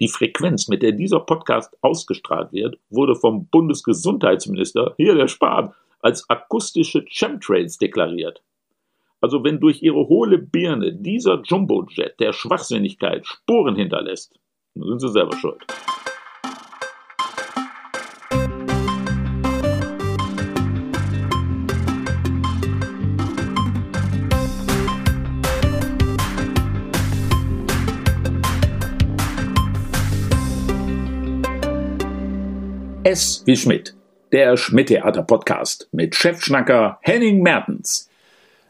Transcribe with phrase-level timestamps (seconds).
[0.00, 6.28] Die Frequenz, mit der dieser Podcast ausgestrahlt wird, wurde vom Bundesgesundheitsminister, hier der Spahn, als
[6.28, 8.42] akustische Chemtrails deklariert.
[9.20, 14.38] Also wenn durch ihre hohle Birne dieser Jumbojet der Schwachsinnigkeit Spuren hinterlässt,
[14.74, 15.64] dann sind sie selber schuld.
[33.44, 33.94] Wie Schmidt,
[34.32, 38.08] der Schmidt-Theater-Podcast mit Chefschnacker Henning Mertens.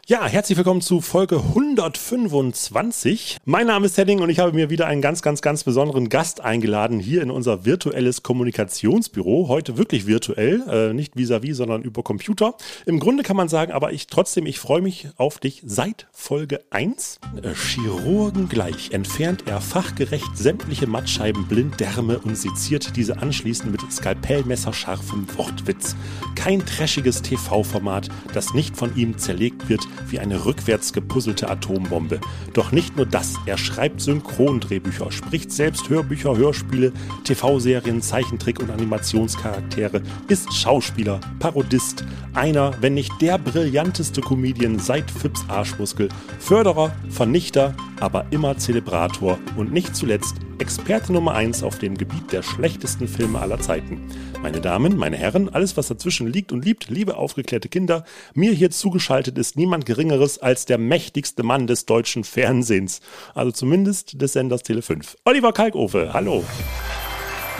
[0.08, 3.36] Ja, herzlich willkommen zu Folge 125.
[3.44, 6.40] Mein Name ist Henning und ich habe mir wieder einen ganz, ganz, ganz besonderen Gast
[6.40, 9.46] eingeladen hier in unser virtuelles Kommunikationsbüro.
[9.46, 12.56] Heute wirklich virtuell, äh, nicht vis-à-vis, -vis, sondern über Computer.
[12.84, 16.62] Im Grunde kann man sagen, aber ich trotzdem, ich freue mich auf dich seit Folge
[16.70, 17.20] 1.
[17.40, 25.28] Äh, Chirurgen gleich entfernt er fachgerecht sämtliche Mattscheiben, Blinddärme und seziert diese anschließend mit skalpellmesserscharfem
[25.36, 25.94] Wortwitz.
[26.34, 32.20] Kein trashiges TV-Format, das nicht von ihm zerlegt wird wie eine rückwärts gepuzzelte Atombombe.
[32.52, 36.92] Doch nicht nur das, er schreibt Synchrondrehbücher, spricht selbst Hörbücher, Hörspiele,
[37.24, 42.04] TV-Serien, Zeichentrick und Animationscharaktere, ist Schauspieler, Parodist,
[42.34, 49.72] einer, wenn nicht der brillanteste Comedian seit Phipps Arschmuskel, Förderer, Vernichter, aber immer Zelebrator und
[49.72, 54.00] nicht zuletzt Experte Nummer 1 auf dem Gebiet der schlechtesten Filme aller Zeiten.
[54.42, 58.70] Meine Damen, meine Herren, alles was dazwischen liegt und liebt, liebe aufgeklärte Kinder, mir hier
[58.70, 63.00] zugeschaltet ist niemand Geringeres als der mächtigste Mann des deutschen Fernsehens.
[63.34, 65.16] Also zumindest des Senders Tele 5.
[65.24, 66.44] Oliver Kalkofe, hallo.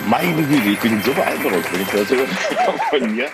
[0.09, 2.29] Meine Güte, ich bin so beeindruckt, wenn ich das höre
[3.01, 3.27] von mir.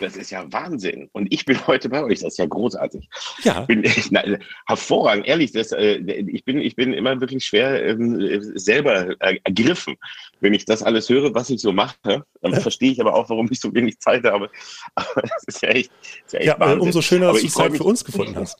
[0.00, 1.08] Das ist ja Wahnsinn.
[1.12, 2.20] Und ich bin heute bei euch.
[2.20, 3.08] Das ist ja großartig.
[3.42, 3.60] Ja.
[3.60, 4.22] Bin, na,
[4.66, 5.26] hervorragend.
[5.26, 9.96] Ehrlich, das, äh, ich, bin, ich bin immer wirklich schwer äh, selber äh, ergriffen.
[10.40, 12.60] Wenn ich das alles höre, was ich so mache, dann ja.
[12.60, 14.50] verstehe ich aber auch, warum ich so wenig Zeit habe.
[14.94, 15.90] Aber das ist ja echt,
[16.24, 16.80] ist ja echt ja, Wahnsinn.
[16.80, 18.58] Umso schöner, dass du Zeit für uns gefunden hast.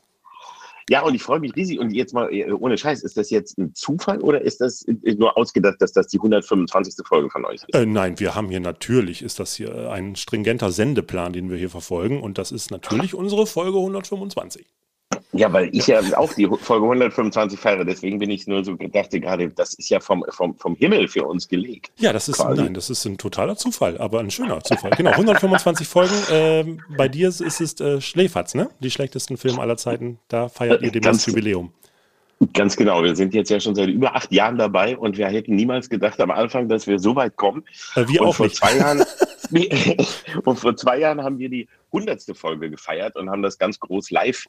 [0.89, 1.79] Ja, und ich freue mich riesig.
[1.79, 4.85] Und jetzt mal äh, ohne Scheiß, ist das jetzt ein Zufall oder ist das
[5.17, 7.05] nur ausgedacht, dass das die 125.
[7.05, 7.73] Folge von euch ist?
[7.73, 11.69] Äh, nein, wir haben hier natürlich, ist das hier ein stringenter Sendeplan, den wir hier
[11.69, 12.21] verfolgen.
[12.21, 14.65] Und das ist natürlich unsere Folge 125.
[15.33, 19.19] Ja, weil ich ja auch die Folge 125 feiere, deswegen bin ich nur so dachte
[19.19, 21.91] gerade, das ist ja vom, vom, vom Himmel für uns gelegt.
[21.97, 22.61] Ja, das ist, quasi.
[22.61, 24.91] nein, das ist ein totaler Zufall, aber ein schöner Zufall.
[24.97, 26.13] Genau, 125 Folgen.
[26.29, 28.69] Äh, bei dir ist es äh, Schläferz, ne?
[28.79, 30.19] Die schlechtesten Filme aller Zeiten.
[30.27, 31.71] Da feiert ihr demnächst Jubiläum.
[32.53, 33.03] Ganz genau.
[33.03, 36.19] Wir sind jetzt ja schon seit über acht Jahren dabei und wir hätten niemals gedacht
[36.19, 37.63] am Anfang, dass wir so weit kommen.
[37.95, 38.55] Äh, wir und auch vor nicht.
[38.55, 39.03] zwei Jahren
[40.45, 44.11] und vor zwei Jahren haben wir die hundertste Folge gefeiert und haben das ganz groß
[44.11, 44.45] live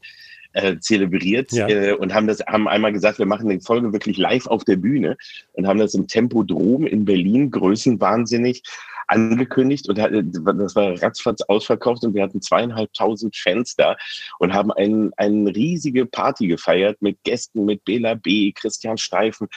[0.52, 1.68] äh, zelebriert ja.
[1.68, 4.76] äh, und haben das haben einmal gesagt, wir machen die Folge wirklich live auf der
[4.76, 5.16] Bühne
[5.52, 8.62] und haben das im Tempodrom in Berlin größenwahnsinnig
[9.12, 13.96] angekündigt und das war ratzfatz ausverkauft und wir hatten zweieinhalbtausend Fans da
[14.38, 19.48] und haben ein, eine riesige Party gefeiert mit Gästen, mit Bela B., Christian Steifen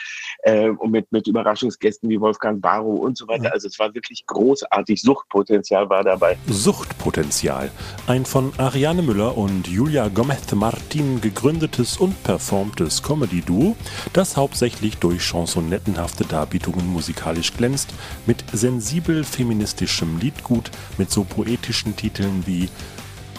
[0.44, 3.54] äh, und mit, mit Überraschungsgästen wie Wolfgang Barrow und so weiter.
[3.54, 5.02] Also es war wirklich großartig.
[5.02, 6.38] Suchtpotenzial war dabei.
[6.48, 7.72] Suchtpotenzial.
[8.08, 13.76] Ein von Ariane Müller und Julia Gomez Martin gegründetes und performtes Comedy-Duo,
[14.14, 17.94] das hauptsächlich durch chansonettenhafte Darbietungen musikalisch glänzt,
[18.26, 22.68] mit sensibel feministischem Liedgut mit so poetischen Titeln wie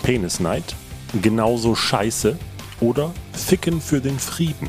[0.04, 0.76] Penis Night,
[1.22, 2.38] Genauso Scheiße
[2.80, 4.68] oder Ficken für den Frieden.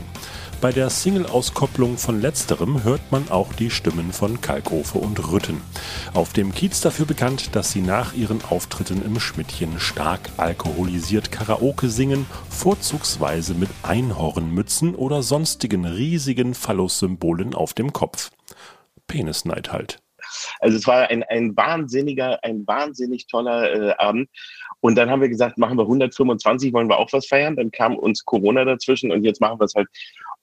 [0.61, 5.61] Bei der Single-Auskopplung von letzterem hört man auch die Stimmen von Kalkofe und Rütten.
[6.15, 11.89] Auf dem Kiez dafür bekannt, dass sie nach ihren Auftritten im Schmidtchen stark alkoholisiert Karaoke
[11.89, 18.31] singen, vorzugsweise mit Einhornmützen oder sonstigen riesigen Phallus-Symbolen auf dem Kopf.
[19.05, 19.99] Penis Night halt.
[20.59, 24.29] Also es war ein, ein wahnsinniger, ein wahnsinnig toller äh, Abend.
[24.79, 27.55] Und dann haben wir gesagt, machen wir 125, wollen wir auch was feiern.
[27.55, 29.87] Dann kam uns Corona dazwischen und jetzt machen wir es halt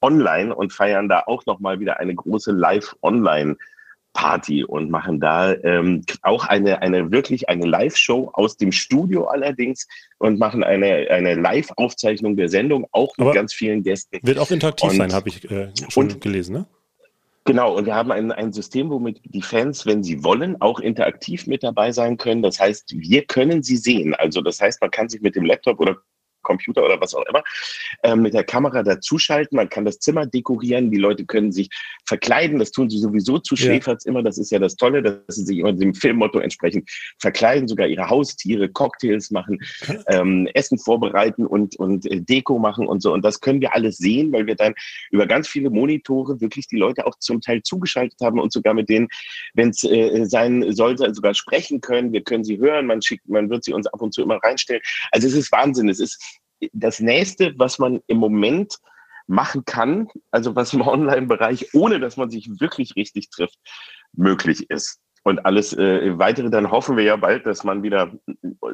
[0.00, 3.56] online und feiern da auch nochmal wieder eine große Live-Online-
[4.14, 9.86] Party und machen da ähm, auch eine, eine wirklich eine Live-Show aus dem Studio allerdings
[10.18, 14.20] und machen eine, eine Live-Aufzeichnung der Sendung, auch mit Aber ganz vielen Gästen.
[14.22, 16.66] Wird auch interaktiv und, sein, habe ich äh, schon und, gelesen, ne?
[17.46, 21.46] Genau, und wir haben ein, ein System, womit die Fans, wenn sie wollen, auch interaktiv
[21.46, 22.42] mit dabei sein können.
[22.42, 24.14] Das heißt, wir können sie sehen.
[24.14, 25.98] Also das heißt, man kann sich mit dem Laptop oder
[26.44, 27.42] Computer oder was auch immer,
[28.04, 29.56] äh, mit der Kamera dazuschalten.
[29.56, 30.92] Man kann das Zimmer dekorieren.
[30.92, 31.68] Die Leute können sich
[32.06, 32.60] verkleiden.
[32.60, 34.10] Das tun sie sowieso zu Schläferz ja.
[34.10, 34.22] immer.
[34.22, 36.88] Das ist ja das Tolle, dass sie sich immer dem Filmmotto entsprechend
[37.18, 39.58] verkleiden, sogar ihre Haustiere, Cocktails machen,
[40.06, 43.12] ähm, Essen vorbereiten und, und äh, Deko machen und so.
[43.12, 44.74] Und das können wir alles sehen, weil wir dann
[45.10, 48.88] über ganz viele Monitore wirklich die Leute auch zum Teil zugeschaltet haben und sogar mit
[48.88, 49.08] denen,
[49.54, 52.12] wenn es äh, sein sollte, sogar sprechen können.
[52.12, 52.86] Wir können sie hören.
[52.86, 54.82] Man schickt, man wird sie uns ab und zu immer reinstellen.
[55.10, 55.88] Also es ist Wahnsinn.
[55.88, 56.33] Es ist
[56.72, 58.78] das nächste, was man im Moment
[59.26, 63.58] machen kann, also was im Online-Bereich, ohne dass man sich wirklich richtig trifft,
[64.12, 65.00] möglich ist.
[65.26, 68.12] Und alles äh, weitere, dann hoffen wir ja bald, dass man wieder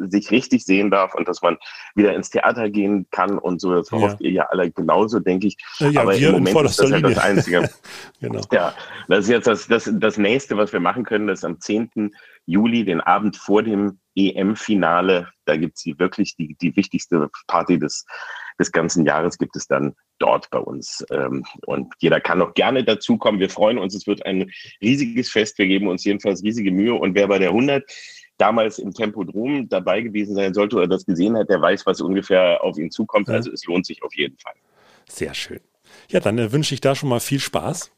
[0.09, 1.56] sich richtig sehen darf und dass man
[1.94, 3.73] wieder ins Theater gehen kann und so.
[3.73, 3.99] Das ja.
[3.99, 5.56] hofft ihr ja alle genauso, denke ich.
[5.79, 7.71] Ja, Aber im Moment ist das ja das Einzige.
[8.21, 8.41] genau.
[8.50, 8.75] Ja,
[9.06, 12.17] das ist jetzt das, das, das nächste, was wir machen können, das ist am 10.
[12.47, 15.29] Juli, den Abend vor dem EM-Finale.
[15.45, 18.05] Da gibt es wirklich die, die wichtigste Party des,
[18.59, 21.05] des ganzen Jahres, gibt es dann dort bei uns.
[21.11, 23.41] Ähm, und jeder kann noch gerne dazukommen.
[23.41, 23.95] Wir freuen uns.
[23.95, 24.51] Es wird ein
[24.81, 25.59] riesiges Fest.
[25.59, 26.95] Wir geben uns jedenfalls riesige Mühe.
[26.95, 27.85] Und wer bei der 100
[28.39, 32.63] damals im Tempodrom dabei gewesen sein sollte oder das gesehen hat, der weiß, was ungefähr
[32.63, 33.29] auf ihn zukommt.
[33.29, 34.55] Also es lohnt sich auf jeden Fall.
[35.09, 35.61] Sehr schön.
[36.09, 37.91] Ja, dann äh, wünsche ich da schon mal viel Spaß.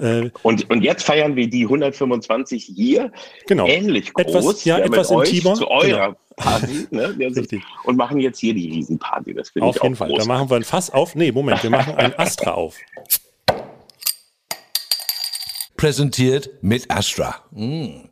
[0.00, 3.12] Äh, und, und jetzt feiern wir die 125 hier
[3.46, 3.66] genau.
[3.66, 4.26] ähnlich groß.
[4.26, 5.54] Etwas, ja, etwas intimer.
[5.54, 6.16] Zu eurer genau.
[6.36, 6.86] Party.
[6.90, 7.14] Ne?
[7.18, 7.62] Richtig.
[7.84, 9.34] Und machen jetzt hier die Riesenparty.
[9.34, 10.12] Das Auf jeden Fall.
[10.14, 11.14] Da machen wir ein Fass auf.
[11.14, 12.76] Nee, Moment, wir machen ein Astra auf.
[15.76, 17.42] Präsentiert mit Astra.
[17.50, 18.08] Mm.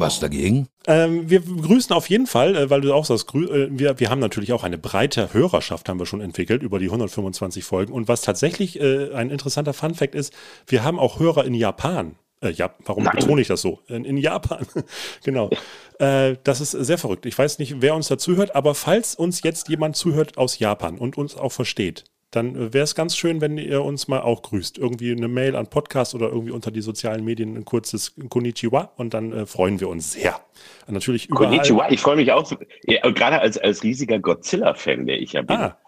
[0.00, 0.68] Was dagegen?
[0.86, 4.20] Ähm, wir grüßen auf jeden Fall, äh, weil du auch sagst, äh, wir, wir haben
[4.20, 7.92] natürlich auch eine breite Hörerschaft, haben wir schon entwickelt über die 125 Folgen.
[7.92, 10.32] Und was tatsächlich äh, ein interessanter Funfact ist,
[10.66, 12.16] wir haben auch Hörer in Japan.
[12.40, 13.16] Äh, ja, warum Nein.
[13.16, 13.80] betone ich das so?
[13.88, 14.66] In, in Japan.
[15.24, 15.50] genau.
[15.98, 17.26] Äh, das ist sehr verrückt.
[17.26, 20.98] Ich weiß nicht, wer uns dazu hört, aber falls uns jetzt jemand zuhört aus Japan
[20.98, 24.76] und uns auch versteht, dann wäre es ganz schön, wenn ihr uns mal auch grüßt.
[24.76, 29.14] Irgendwie eine Mail an Podcast oder irgendwie unter die sozialen Medien ein kurzes Konnichiwa und
[29.14, 30.38] dann äh, freuen wir uns sehr.
[30.86, 31.46] Und natürlich überall.
[31.46, 32.52] Konnichiwa, ich freue mich auch,
[32.84, 35.56] ja, gerade als, als riesiger Godzilla-Fan, der ich ja bin.
[35.56, 35.78] Ah.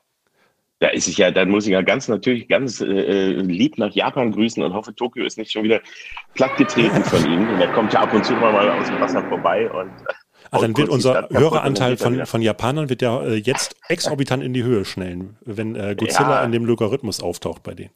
[0.79, 3.93] Da ist ich ja, dann muss ich ja ganz natürlich ganz äh, äh, lieb nach
[3.93, 5.83] Japan grüßen und hoffe, Tokio ist nicht schon wieder
[6.33, 7.51] plattgetreten von ihm.
[7.51, 10.15] Und er kommt ja ab und zu mal aus dem Wasser vorbei und äh,
[10.51, 14.65] also dann wird unser Höreranteil von, von Japanern wird ja äh, jetzt exorbitant in die
[14.65, 16.45] Höhe schnellen, wenn äh, Godzilla ja.
[16.45, 17.91] in dem Logarithmus auftaucht bei denen.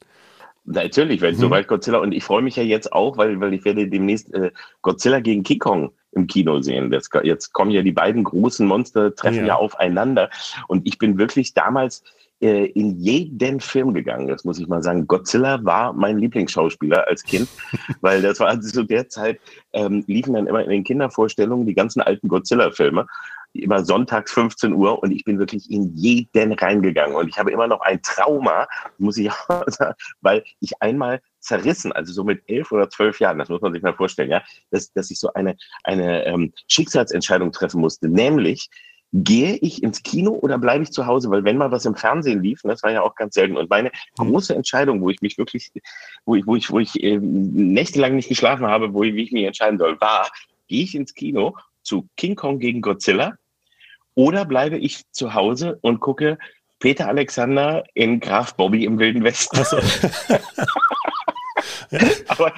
[0.66, 1.38] Natürlich, weil mhm.
[1.38, 4.50] sobald Godzilla und ich freue mich ja jetzt auch, weil, weil ich werde demnächst äh,
[4.80, 6.90] Godzilla gegen King Kong im Kino sehen.
[6.90, 9.46] Das, jetzt kommen ja die beiden großen Monster, treffen ja.
[9.46, 10.30] ja aufeinander.
[10.68, 12.02] Und ich bin wirklich damals
[12.44, 14.28] äh, in jeden Film gegangen.
[14.28, 15.06] Das muss ich mal sagen.
[15.06, 17.48] Godzilla war mein Lieblingsschauspieler als Kind,
[18.02, 19.40] weil das war also zu der Zeit,
[19.72, 23.06] ähm, liefen dann immer in den Kindervorstellungen die ganzen alten Godzilla-Filme
[23.54, 27.68] immer sonntags 15 Uhr und ich bin wirklich in jeden reingegangen und ich habe immer
[27.68, 28.66] noch ein Trauma,
[28.98, 33.38] muss ich auch sagen, weil ich einmal zerrissen, also so mit elf oder zwölf Jahren,
[33.38, 37.52] das muss man sich mal vorstellen, ja, dass, dass ich so eine, eine ähm, Schicksalsentscheidung
[37.52, 38.68] treffen musste, nämlich
[39.14, 41.30] gehe ich ins Kino oder bleibe ich zu Hause?
[41.30, 43.56] Weil wenn mal was im Fernsehen lief, das war ja auch ganz selten.
[43.56, 44.30] Und meine mhm.
[44.30, 45.70] große Entscheidung, wo ich mich wirklich,
[46.24, 49.32] wo ich, wo ich, wo ich äh, nächtelang nicht geschlafen habe, wo ich, wie ich
[49.32, 50.28] mich entscheiden soll, war,
[50.66, 53.34] gehe ich ins Kino zu King Kong gegen Godzilla
[54.14, 56.38] oder bleibe ich zu Hause und gucke
[56.80, 59.58] Peter Alexander in Graf Bobby im Wilden Westen?
[62.28, 62.52] Aber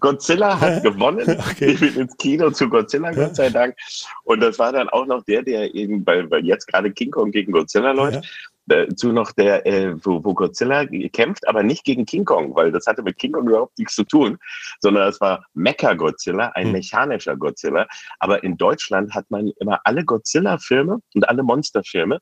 [0.00, 1.38] Godzilla hat gewonnen.
[1.50, 1.72] Okay.
[1.72, 3.76] Ich bin ins Kino zu Godzilla, Gott sei Dank.
[4.24, 7.30] Und das war dann auch noch der, der eben, weil, weil jetzt gerade King Kong
[7.30, 8.26] gegen Godzilla läuft,
[8.66, 12.86] dazu noch der, äh, wo, wo Godzilla kämpft, aber nicht gegen King Kong, weil das
[12.86, 14.38] hatte mit King Kong überhaupt nichts zu tun,
[14.80, 16.72] sondern es war Mecha Godzilla, ein hm.
[16.72, 17.86] mechanischer Godzilla.
[18.18, 22.18] Aber in Deutschland hat man immer alle Godzilla-Filme und alle Monster-Filme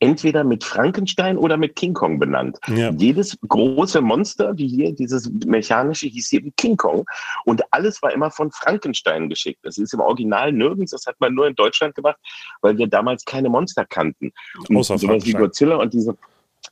[0.00, 2.58] entweder mit Frankenstein oder mit King Kong benannt.
[2.68, 2.90] Ja.
[2.90, 7.04] Jedes große Monster, wie hier dieses mechanische, hieß hier King Kong.
[7.44, 9.60] Und alles war immer von Frankenstein geschickt.
[9.62, 12.18] Das ist im Original nirgends, das hat man nur in Deutschland gemacht,
[12.62, 14.32] weil wir damals keine Monster kannten.
[14.74, 16.16] Außer sowas wie Godzilla und diese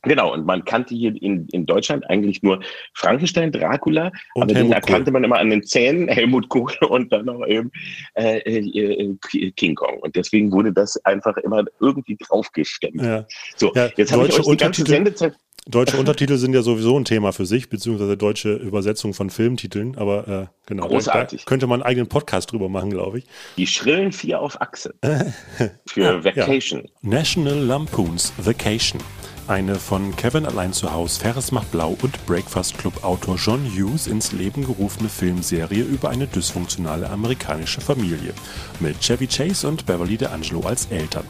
[0.03, 2.61] Genau, und man kannte hier in, in Deutschland eigentlich nur
[2.95, 5.13] Frankenstein, Dracula, und aber Helmut den erkannte Kohl.
[5.13, 7.71] man immer an den Zähnen, Helmut Kohl und dann auch eben
[8.15, 9.17] äh, äh,
[9.57, 9.99] King Kong.
[10.01, 13.03] Und deswegen wurde das einfach immer irgendwie draufgestemmt.
[13.03, 13.27] Ja.
[13.57, 15.35] So, ja, jetzt habe ich euch die ganze Sendezeit
[15.69, 20.29] Deutsche Untertitel sind ja sowieso ein Thema für sich, beziehungsweise deutsche Übersetzung von Filmtiteln, aber
[20.29, 20.89] äh, genau.
[20.89, 21.45] Großartig.
[21.45, 23.27] Da könnte man einen eigenen Podcast drüber machen, glaube ich.
[23.57, 24.95] Die schrillen vier auf Achse.
[25.87, 26.85] für Vacation.
[26.85, 26.91] Ja.
[27.03, 29.01] National Lampoons Vacation.
[29.49, 34.07] Eine von Kevin allein zu Hause, Ferris macht blau und Breakfast Club Autor John Hughes
[34.07, 38.35] ins Leben gerufene Filmserie über eine dysfunktionale amerikanische Familie
[38.79, 41.25] mit Chevy Chase und Beverly D'Angelo als Eltern.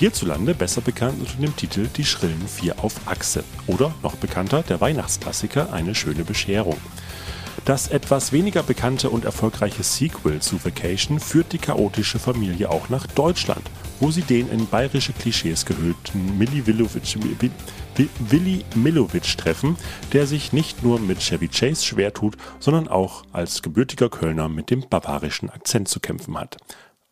[0.00, 4.80] Hierzulande besser bekannt unter dem Titel Die schrillen Vier auf Achse oder noch bekannter der
[4.80, 6.78] Weihnachtsklassiker Eine schöne Bescherung.
[7.64, 13.06] Das etwas weniger bekannte und erfolgreiche Sequel zu Vacation führt die chaotische Familie auch nach
[13.06, 13.62] Deutschland,
[14.00, 16.64] wo sie den in bayerische Klischees gehüllten Milli
[18.28, 19.76] Willi Millowitsch treffen,
[20.12, 24.70] der sich nicht nur mit Chevy Chase schwer tut, sondern auch als gebürtiger Kölner mit
[24.70, 26.56] dem bavarischen Akzent zu kämpfen hat.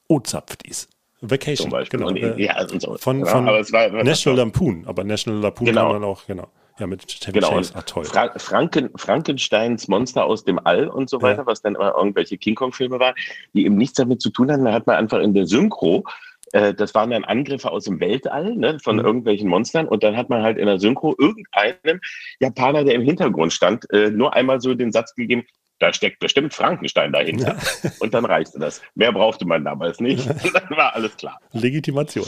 [0.08, 0.20] O
[0.64, 0.88] dies.
[1.20, 2.10] Vacation, genau.
[2.10, 2.96] Äh, ja, so.
[2.96, 5.92] Von, von ja, war, National Lampoon, aber National Lampoon genau.
[5.92, 6.48] kann man auch, genau.
[6.78, 7.50] Ja, mit genau.
[7.50, 8.04] Chase, ah, toll.
[8.04, 11.46] Fra Franken, Frankensteins Monster aus dem All und so weiter, ja.
[11.46, 13.14] was dann immer irgendwelche King Kong-Filme waren,
[13.52, 14.64] die eben nichts damit zu tun hatten.
[14.64, 16.04] Da hat man einfach in der Synchro
[16.52, 19.04] äh, das waren dann Angriffe aus dem Weltall ne, von mhm.
[19.04, 22.00] irgendwelchen Monstern und dann hat man halt in der Synchro irgendeinem
[22.40, 25.44] Japaner, der im Hintergrund stand, äh, nur einmal so den Satz gegeben,
[25.78, 27.56] da steckt bestimmt Frankenstein dahinter.
[27.82, 27.90] Ja.
[28.00, 28.82] Und dann reichte das.
[28.94, 30.28] Mehr brauchte man damals nicht.
[30.28, 31.38] Und dann war alles klar.
[31.52, 32.26] Legitimation.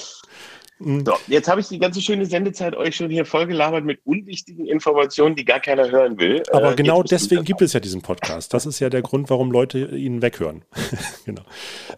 [0.81, 1.05] Mhm.
[1.05, 5.37] So, jetzt habe ich die ganze schöne Sendezeit euch schon hier vollgelabert mit unwichtigen Informationen,
[5.37, 6.43] die gar keiner hören will.
[6.53, 8.55] Aber äh, genau deswegen gibt es ja diesen Podcast.
[8.55, 10.65] Das ist ja der Grund, warum Leute ihn weghören.
[11.27, 11.43] genau.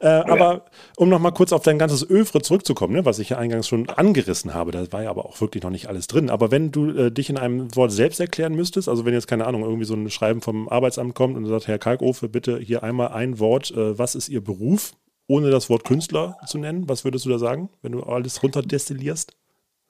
[0.01, 0.29] Äh, ja.
[0.29, 0.65] Aber
[0.97, 4.53] um nochmal kurz auf dein ganzes Övre zurückzukommen, ne, was ich ja eingangs schon angerissen
[4.53, 6.29] habe, da war ja aber auch wirklich noch nicht alles drin.
[6.29, 9.47] Aber wenn du äh, dich in einem Wort selbst erklären müsstest, also wenn jetzt keine
[9.47, 13.09] Ahnung, irgendwie so ein Schreiben vom Arbeitsamt kommt und sagt, Herr Kalkofe, bitte hier einmal
[13.09, 14.93] ein Wort, äh, was ist Ihr Beruf?
[15.27, 16.89] Ohne das Wort Künstler zu nennen?
[16.89, 19.37] Was würdest du da sagen, wenn du alles runterdestillierst?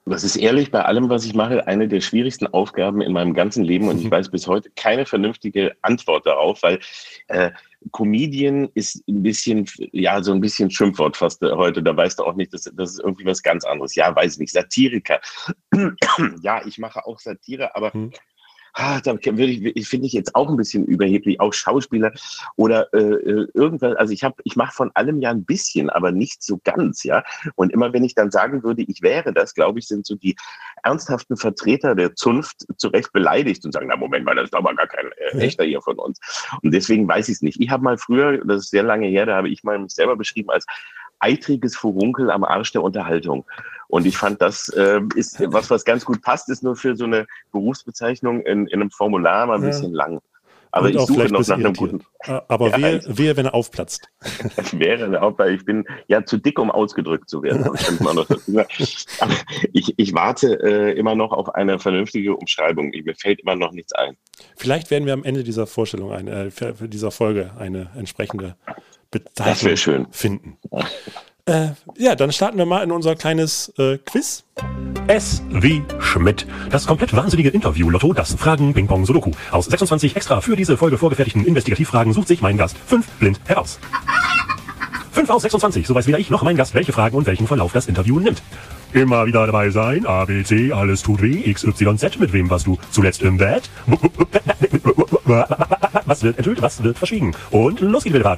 [0.04, 3.62] Das ist ehrlich bei allem, was ich mache, eine der schwierigsten Aufgaben in meinem ganzen
[3.62, 6.80] Leben und ich weiß bis heute keine vernünftige Antwort darauf, weil
[7.28, 7.52] äh,
[7.92, 11.82] Comedian ist ein bisschen, ja, so ein bisschen Schimpfwort fast heute.
[11.82, 13.94] Da weißt du auch nicht, das, das ist irgendwie was ganz anderes.
[13.94, 14.52] Ja, weiß ich nicht.
[14.52, 15.20] Satiriker.
[16.42, 18.12] ja, ich mache auch Satire, aber hm
[18.74, 22.12] ah, da würde ich, ich finde ich jetzt auch ein bisschen überheblich, auch Schauspieler
[22.56, 23.96] oder äh, äh irgendwas.
[23.96, 27.22] Also ich habe, ich mache von allem ja ein bisschen, aber nicht so ganz, ja.
[27.54, 30.36] Und immer wenn ich dann sagen würde, ich wäre das, glaube ich, sind so die
[30.82, 34.74] ernsthaften Vertreter der Zunft zu Recht beleidigt und sagen, na Moment mal, das ist aber
[34.74, 36.20] gar kein äh, echter hier von uns.
[36.62, 37.60] Und deswegen weiß ich es nicht.
[37.60, 40.16] Ich habe mal früher, das ist sehr lange her, da habe ich mal mich selber
[40.16, 40.66] beschrieben als
[41.22, 43.44] eitriges Furunkel am Arsch der Unterhaltung.
[43.92, 47.04] Und ich fand, das äh, ist was, was ganz gut passt, ist nur für so
[47.04, 50.22] eine Berufsbezeichnung in, in einem Formular mal ein bisschen lang.
[50.70, 52.02] Aber ich suche noch nach einem guten.
[52.48, 54.08] Aber ja, wehe, wehe, wenn er aufplatzt.
[54.72, 57.68] wäre auch, weil ich bin ja zu dick, um ausgedrückt zu werden.
[59.74, 62.88] Ich, ich warte äh, immer noch auf eine vernünftige Umschreibung.
[62.88, 64.16] Mir fällt immer noch nichts ein.
[64.56, 68.56] Vielleicht werden wir am Ende dieser Vorstellung, eine, äh, dieser Folge, eine entsprechende
[69.10, 70.06] Bezeichnung schön.
[70.12, 70.56] finden.
[71.44, 74.44] Äh, ja, dann starten wir mal in unser kleines äh, Quiz.
[75.08, 76.46] S wie Schmidt.
[76.70, 79.32] Das komplett wahnsinnige Interview-Lotto, das Fragen Ping Pong Sudoku.
[79.50, 83.80] Aus 26 extra für diese Folge vorgefertigten Investigativfragen sucht sich mein Gast fünf blind heraus.
[85.10, 87.72] 5 aus 26, so weiß weder ich noch mein Gast, welche Fragen und welchen Verlauf
[87.72, 88.42] das Interview nimmt.
[88.92, 92.48] Immer wieder dabei sein, A, B, C, alles tut weh, X, Y, Z, mit wem
[92.48, 93.68] warst du zuletzt im Bett?
[96.06, 97.34] Was wird enthüllt, was wird verschwiegen?
[97.50, 98.36] Und los geht's wieder.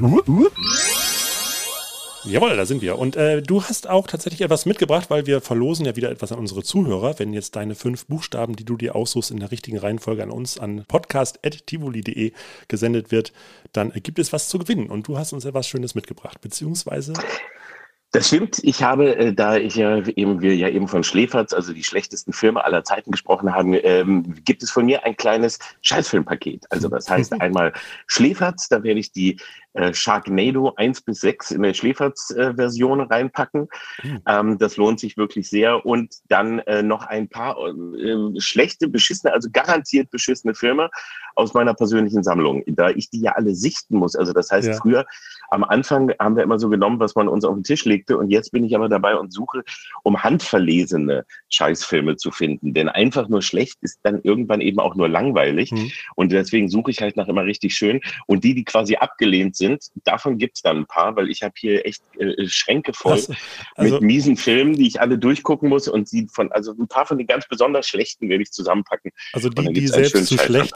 [2.26, 2.98] Jawohl, da sind wir.
[2.98, 6.38] Und äh, du hast auch tatsächlich etwas mitgebracht, weil wir verlosen ja wieder etwas an
[6.38, 7.18] unsere Zuhörer.
[7.18, 10.58] Wenn jetzt deine fünf Buchstaben, die du dir aussuchst, in der richtigen Reihenfolge an uns
[10.58, 12.32] an podcast.tivoli.de
[12.68, 13.32] gesendet wird,
[13.72, 14.88] dann gibt es was zu gewinnen.
[14.88, 17.12] Und du hast uns etwas Schönes mitgebracht, beziehungsweise
[18.14, 18.60] das stimmt.
[18.62, 22.32] Ich habe, äh, da ich ja eben, wir ja eben von Schläferz, also die schlechtesten
[22.32, 26.64] Filme aller Zeiten gesprochen haben, ähm, gibt es von mir ein kleines Scheißfilmpaket.
[26.70, 27.72] Also das heißt einmal
[28.06, 29.40] Schläferz, da werde ich die
[29.74, 33.68] äh, Sharknado 1 bis 6 in der Schläferz-Version äh, reinpacken.
[34.02, 34.20] Mhm.
[34.26, 35.84] Ähm, das lohnt sich wirklich sehr.
[35.84, 40.90] Und dann äh, noch ein paar äh, schlechte, beschissene, also garantiert beschissene Filme
[41.34, 44.14] aus meiner persönlichen Sammlung, da ich die ja alle sichten muss.
[44.14, 44.74] Also das heißt, ja.
[44.74, 45.06] früher
[45.50, 48.16] am Anfang haben wir immer so genommen, was man uns auf den Tisch legte.
[48.16, 49.64] Und jetzt bin ich aber dabei und suche,
[50.02, 52.74] um handverlesene Scheißfilme zu finden.
[52.74, 55.72] Denn einfach nur schlecht ist dann irgendwann eben auch nur langweilig.
[55.72, 55.90] Mhm.
[56.14, 58.00] Und deswegen suche ich halt nach immer richtig schön.
[58.26, 59.63] Und die, die quasi abgelehnt sind,
[60.04, 63.20] davon gibt es dann ein paar, weil ich habe hier echt äh, Schränke voll
[63.74, 65.88] also, mit miesen Filmen, die ich alle durchgucken muss.
[65.88, 69.12] Und sie von, also ein paar von den ganz besonders schlechten werde ich zusammenpacken.
[69.32, 70.74] Also die, die selbst zu schlecht,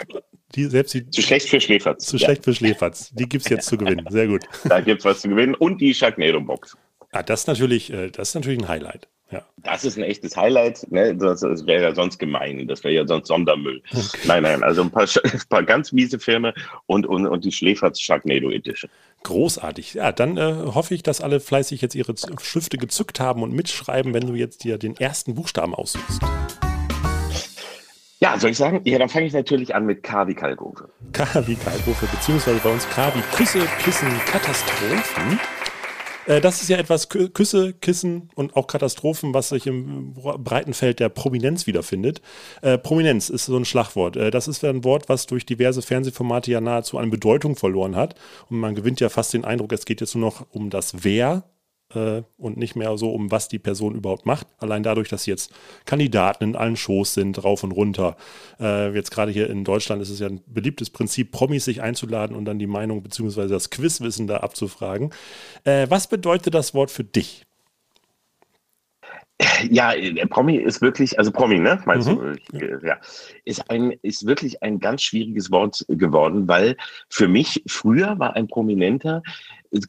[0.55, 2.07] die selbst die, zu schlecht für Schläferz.
[2.07, 2.27] Zu ja.
[2.27, 3.11] schlecht für Schläferz.
[3.13, 4.07] Die gibt es jetzt zu gewinnen.
[4.11, 4.45] Sehr gut.
[4.69, 5.55] Da gibt es was zu gewinnen.
[5.55, 6.77] Und die Sharknado-Box.
[7.13, 9.09] Ah, das ist natürlich, äh, das ist natürlich ein Highlight.
[9.31, 9.43] Ja.
[9.59, 10.91] Das ist ein echtes Highlight.
[10.91, 11.15] Ne?
[11.15, 12.67] Das, das wäre ja sonst gemein.
[12.67, 13.83] Das wäre ja sonst Sondermüll.
[13.93, 14.19] Okay.
[14.25, 16.55] Nein, nein, also ein paar, ein paar ganz miese Filme
[16.87, 18.91] und, und, und die Schläferz Sharknado Edition.
[19.25, 19.95] Großartig.
[19.95, 24.15] Ja, dann äh, hoffe ich, dass alle fleißig jetzt ihre Stifte gezückt haben und mitschreiben,
[24.15, 26.21] wenn du jetzt dir den ersten Buchstaben aussuchst.
[28.21, 28.81] Ja, soll ich sagen?
[28.85, 30.89] Ja, dann fange ich natürlich an mit K wie Kalkofe.
[31.13, 35.39] K wie Kalkofe, beziehungsweise bei uns K wie Küsse, Kissen, Katastrophen.
[36.29, 41.01] Äh, das ist ja etwas Küsse, Kissen und auch Katastrophen, was sich im breiten Feld
[41.01, 42.21] der Prominenz wiederfindet.
[42.61, 44.17] Äh, Prominenz ist so ein Schlagwort.
[44.17, 48.15] Äh, das ist ein Wort, was durch diverse Fernsehformate ja nahezu an Bedeutung verloren hat.
[48.51, 51.45] Und man gewinnt ja fast den Eindruck, es geht jetzt nur noch um das Wer
[51.95, 54.47] äh, und nicht mehr so um, was die Person überhaupt macht.
[54.59, 55.53] Allein dadurch, dass jetzt
[55.85, 58.17] Kandidaten in allen Shows sind, rauf und runter.
[58.61, 62.37] Äh, jetzt gerade hier in Deutschland ist es ja ein beliebtes Prinzip, Promis sich einzuladen
[62.37, 63.49] und dann die Meinung bzw.
[63.49, 65.11] das Quizwissen da abzufragen.
[65.65, 67.48] Äh, was bedeutet das Wort für dich?
[69.71, 69.93] Ja,
[70.31, 71.81] Promi ist wirklich, also Promi, ne?
[71.85, 72.39] Meinst mhm.
[72.53, 72.87] du?
[72.87, 72.99] Ja,
[73.45, 76.77] ist ein, ist wirklich ein ganz schwieriges Wort geworden, weil
[77.09, 79.23] für mich früher war ein Prominenter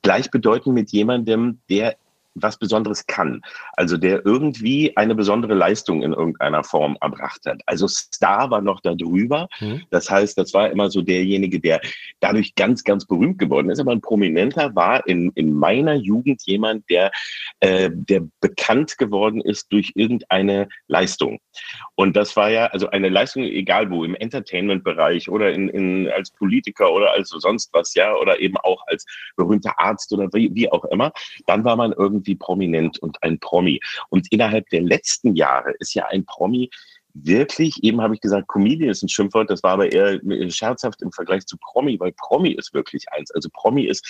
[0.01, 1.96] gleichbedeutend mit jemandem, der
[2.36, 3.41] was Besonderes kann.
[3.74, 7.62] Also der irgendwie eine besondere Leistung in irgendeiner Form erbracht hat.
[7.65, 9.48] Also Star war noch da drüber.
[9.59, 9.83] Mhm.
[9.89, 11.81] Das heißt, das war immer so derjenige, der
[12.19, 13.79] dadurch ganz, ganz berühmt geworden ist.
[13.79, 17.12] Aber ein Prominenter war in, in meiner Jugend jemand, der,
[17.59, 21.39] äh, der bekannt geworden ist durch irgendeine Leistung.
[21.95, 26.31] Und das war ja, also eine Leistung, egal wo, im Entertainment-Bereich oder in, in, als
[26.31, 29.05] Politiker oder als sonst was, ja, oder eben auch als
[29.36, 31.12] berühmter Arzt oder wie, wie auch immer.
[31.45, 33.80] Dann war man irgendwie irgendwie prominent und ein Promi.
[34.10, 36.70] Und innerhalb der letzten Jahre ist ja ein Promi
[37.14, 40.20] wirklich, eben habe ich gesagt, Comedian ist ein Schimpfwort, das war aber eher
[40.52, 43.32] scherzhaft im Vergleich zu Promi, weil Promi ist wirklich eins.
[43.32, 44.06] Also Promi ist,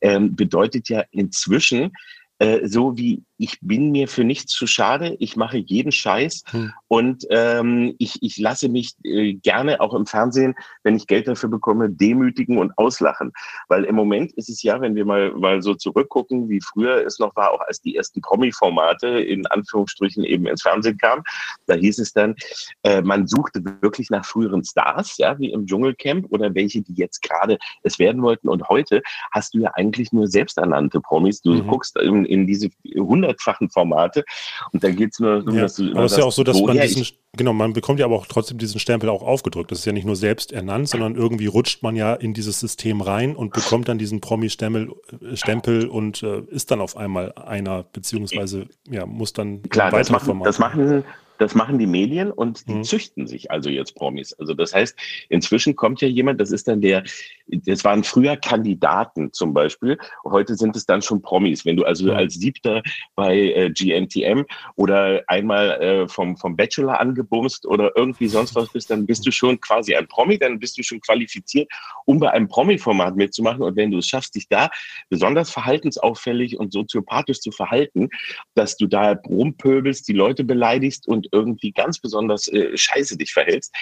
[0.00, 1.92] ähm, bedeutet ja inzwischen,
[2.38, 6.72] äh, so wie ich bin mir für nichts zu schade, ich mache jeden Scheiß hm.
[6.88, 11.48] und ähm, ich, ich lasse mich äh, gerne auch im Fernsehen, wenn ich Geld dafür
[11.48, 13.32] bekomme, demütigen und auslachen.
[13.68, 17.18] Weil im Moment ist es ja, wenn wir mal, mal so zurückgucken, wie früher es
[17.18, 21.22] noch war, auch als die ersten Promi-Formate in Anführungsstrichen eben ins Fernsehen kamen,
[21.66, 22.34] da hieß es dann,
[22.82, 27.22] äh, man suchte wirklich nach früheren Stars, ja, wie im Dschungelcamp oder welche, die jetzt
[27.22, 28.48] gerade es werden wollten.
[28.48, 31.40] Und heute hast du ja eigentlich nur selbsternannte Promis.
[31.40, 31.68] Du mhm.
[31.68, 34.24] guckst in, in diese 100 hundertfachen Formate.
[34.72, 35.62] Und da geht es nur um ja.
[35.62, 35.78] das.
[35.78, 37.06] Aber es ist ja auch so, dass man diesen,
[37.36, 39.70] genau, man bekommt ja aber auch trotzdem diesen Stempel auch aufgedrückt.
[39.70, 43.00] Das ist ja nicht nur selbst ernannt, sondern irgendwie rutscht man ja in dieses System
[43.00, 47.84] rein und bekommt dann diesen Promi-Stempel äh, Stempel und äh, ist dann auf einmal einer,
[47.84, 51.04] beziehungsweise ja, muss dann Klar, das machen, das machen,
[51.38, 52.84] das machen die Medien und die mhm.
[52.84, 54.32] züchten sich also jetzt Promis.
[54.34, 54.96] Also das heißt,
[55.28, 57.04] inzwischen kommt ja jemand, das ist dann der,
[57.48, 61.64] das waren früher Kandidaten zum Beispiel, heute sind es dann schon Promis.
[61.64, 62.82] Wenn du also als Siebter
[63.14, 64.44] bei äh, GNTM
[64.76, 69.30] oder einmal äh, vom, vom Bachelor angebumst oder irgendwie sonst was bist, dann bist du
[69.30, 71.70] schon quasi ein Promi, dann bist du schon qualifiziert,
[72.04, 73.62] um bei einem Promi-Format mitzumachen.
[73.62, 74.68] Und wenn du es schaffst, dich da
[75.08, 78.08] besonders verhaltensauffällig und soziopathisch zu verhalten,
[78.54, 83.74] dass du da rumpöbelst, die Leute beleidigst und irgendwie ganz besonders äh, scheiße dich verhältst,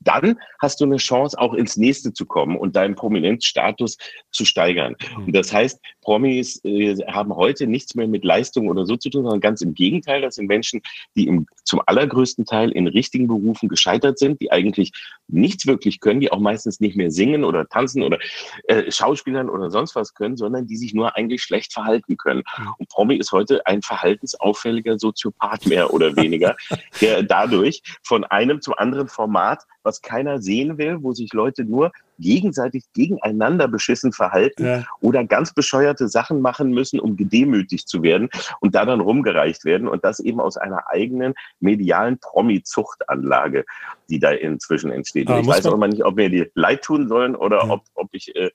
[0.00, 3.98] dann hast du eine Chance, auch ins nächste zu kommen und deinen Prominenzstatus
[4.30, 4.96] zu steigern.
[5.16, 5.24] Mhm.
[5.26, 9.24] Und das heißt, Promis äh, haben heute nichts mehr mit Leistung oder so zu tun,
[9.24, 10.22] sondern ganz im Gegenteil.
[10.22, 10.80] Das sind Menschen,
[11.16, 14.92] die im, zum allergrößten Teil in richtigen Berufen gescheitert sind, die eigentlich
[15.28, 18.18] nichts wirklich können, die auch meistens nicht mehr singen oder tanzen oder
[18.64, 22.42] äh, Schauspielern oder sonst was können, sondern die sich nur eigentlich schlecht verhalten können.
[22.58, 22.68] Mhm.
[22.78, 26.56] Und Promi ist heute ein verhaltensauffälliger Soziopath mehr oder weniger,
[27.00, 31.92] der dadurch von einem zum anderen Format was keiner sehen will, wo sich Leute nur
[32.18, 34.84] gegenseitig gegeneinander beschissen verhalten ja.
[35.00, 38.28] oder ganz bescheuerte Sachen machen müssen, um gedemütigt zu werden
[38.60, 43.64] und da dann rumgereicht werden und das eben aus einer eigenen medialen Promi-Zuchtanlage,
[44.08, 45.28] die da inzwischen entsteht.
[45.30, 47.70] ich weiß auch immer nicht, ob mir die leid tun sollen oder ja.
[47.70, 48.50] ob, ob ich äh,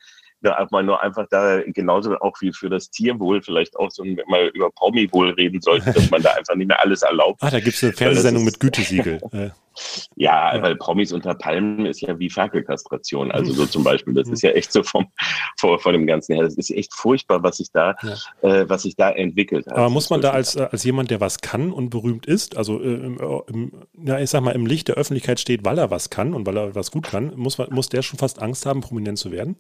[0.72, 4.72] mal nur einfach da genauso auch wie für das Tierwohl vielleicht auch so mal über
[4.72, 7.42] Promi-Wohl reden sollte, dass man da einfach nicht mehr alles erlaubt.
[7.42, 9.22] Ah, da gibt es eine Fernsehsendung mit Gütesiegel.
[10.16, 13.32] ja, ja, weil Promis unter Palmen ist ja wie Ferkelkastration.
[13.32, 15.08] Also so zum Beispiel, das ist ja echt so vom,
[15.58, 16.44] vor, vor dem Ganzen her.
[16.44, 18.50] Das ist echt furchtbar, was sich da, ja.
[18.50, 19.74] äh, was sich da entwickelt hat.
[19.74, 22.82] Aber muss man da als, äh, als jemand, der was kann und berühmt ist, also
[22.82, 23.72] äh, im, äh, im,
[24.06, 26.58] ja, ich sag mal, im Licht der Öffentlichkeit steht, weil er was kann und weil
[26.58, 29.56] er was gut kann, muss, man, muss der schon fast Angst haben, prominent zu werden?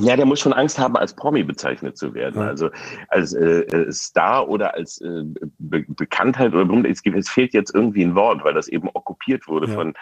[0.00, 2.42] Ja, der muss schon Angst haben, als Promi bezeichnet zu werden.
[2.42, 2.70] Also
[3.08, 5.22] als äh, äh, Star oder als äh,
[5.58, 6.88] Be Bekanntheit oder.
[6.88, 9.74] Es, es fehlt jetzt irgendwie ein Wort, weil das eben okkupiert wurde ja.
[9.74, 9.94] von,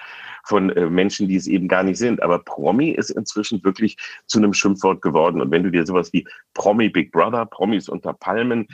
[0.44, 2.22] von äh, Menschen, die es eben gar nicht sind.
[2.22, 5.42] Aber Promi ist inzwischen wirklich zu einem Schimpfwort geworden.
[5.42, 8.68] Und wenn du dir sowas wie Promi Big Brother, Promis unter Palmen,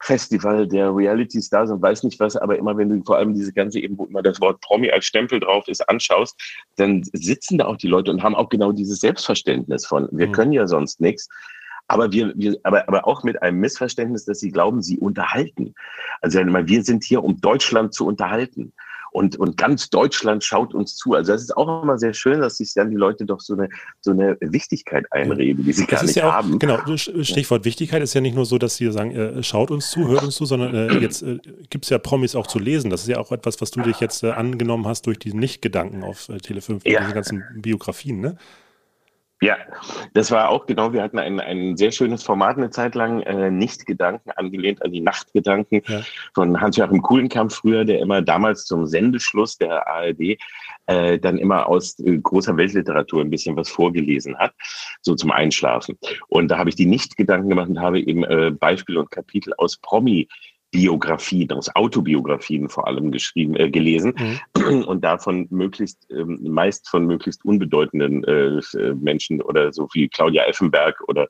[0.00, 3.52] Festival der Reality Stars und weiß nicht was, aber immer wenn du vor allem diese
[3.52, 6.40] ganze eben, wo immer das Wort Promi als Stempel drauf ist, anschaust,
[6.76, 10.32] dann sitzen da auch die Leute und haben auch genau dieses Selbstverständnis von, wir mhm.
[10.32, 11.28] können ja sonst nichts.
[11.88, 15.74] Aber wir, wir, aber, aber auch mit einem Missverständnis, dass sie glauben, sie unterhalten.
[16.20, 18.74] Also wir sind hier, um Deutschland zu unterhalten.
[19.18, 21.14] Und, und ganz Deutschland schaut uns zu.
[21.14, 23.68] Also das ist auch immer sehr schön, dass sich dann die Leute doch so eine,
[24.00, 26.58] so eine Wichtigkeit einreden, die sie das gar nicht ja auch, haben.
[26.60, 30.06] Genau, Stichwort Wichtigkeit ist ja nicht nur so, dass sie sagen, äh, schaut uns zu,
[30.06, 32.90] hört uns zu, sondern äh, jetzt äh, gibt es ja Promis auch zu lesen.
[32.90, 36.04] Das ist ja auch etwas, was du dich jetzt äh, angenommen hast durch die Nicht-Gedanken
[36.04, 37.00] auf äh, Tele5, ja.
[37.00, 38.36] diese ganzen Biografien, ne?
[39.40, 39.56] Ja,
[40.14, 43.50] das war auch genau, wir hatten ein, ein sehr schönes Format eine Zeit lang, äh,
[43.50, 46.00] Nicht-Gedanken, angelehnt an die Nachtgedanken ja.
[46.34, 50.38] von Hans-Joachim Kuhlenkamp früher, der immer damals zum Sendeschluss der ARD
[50.86, 54.54] äh, dann immer aus äh, großer Weltliteratur ein bisschen was vorgelesen hat,
[55.02, 55.98] so zum Einschlafen.
[56.28, 59.76] Und da habe ich die Nicht-Gedanken gemacht und habe eben äh, Beispiele und Kapitel aus
[59.76, 60.26] Promi
[60.70, 64.14] Biografien, aus Autobiografien vor allem geschrieben, äh, gelesen
[64.54, 64.82] mhm.
[64.84, 68.60] und davon möglichst, ähm, meist von möglichst unbedeutenden äh,
[68.94, 71.26] Menschen oder so wie Claudia Effenberg oder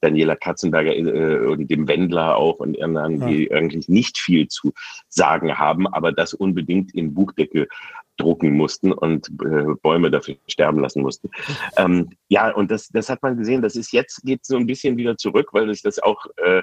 [0.00, 3.26] Daniela Katzenberger äh, und dem Wendler auch und anderen, ja.
[3.26, 4.72] die eigentlich nicht viel zu
[5.08, 7.68] sagen haben, aber das unbedingt in Buchdecke
[8.16, 11.30] drucken mussten und äh, Bäume dafür sterben lassen mussten.
[11.76, 13.62] Ähm, ja, und das, das hat man gesehen.
[13.62, 16.62] Das ist jetzt geht so ein bisschen wieder zurück, weil sich das auch äh,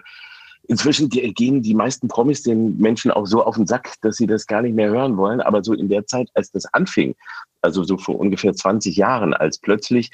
[0.67, 4.47] inzwischen gehen die meisten Promis den Menschen auch so auf den Sack, dass sie das
[4.47, 5.41] gar nicht mehr hören wollen.
[5.41, 7.15] Aber so in der Zeit, als das anfing,
[7.61, 10.11] also so vor ungefähr 20 Jahren, als plötzlich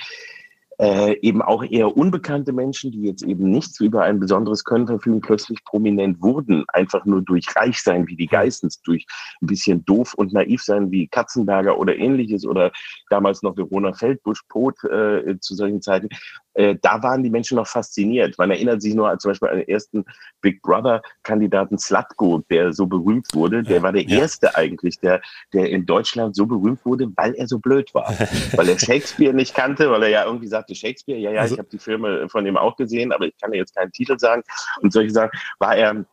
[0.81, 5.21] äh, eben auch eher unbekannte Menschen, die jetzt eben nichts über ein besonderes Können verfügen,
[5.21, 9.05] plötzlich prominent wurden, einfach nur durch reich sein wie die Geistens, durch
[9.41, 12.71] ein bisschen doof und naiv sein wie Katzenberger oder ähnliches oder
[13.11, 16.09] damals noch Verona Feldbusch-Pot äh, zu solchen Zeiten
[16.53, 18.37] äh, da waren die Menschen noch fasziniert.
[18.37, 20.05] Man erinnert sich nur zum Beispiel an den ersten
[20.41, 23.63] Big Brother-Kandidaten Slatko, der so berühmt wurde.
[23.63, 24.19] Der war der ja.
[24.19, 25.21] erste eigentlich, der,
[25.53, 28.09] der in Deutschland so berühmt wurde, weil er so blöd war.
[28.55, 31.59] weil er Shakespeare nicht kannte, weil er ja irgendwie sagte, Shakespeare, ja, ja, also, ich
[31.59, 34.43] habe die Filme von ihm auch gesehen, aber ich kann ja jetzt keinen Titel sagen.
[34.81, 36.05] Und solche Sachen war er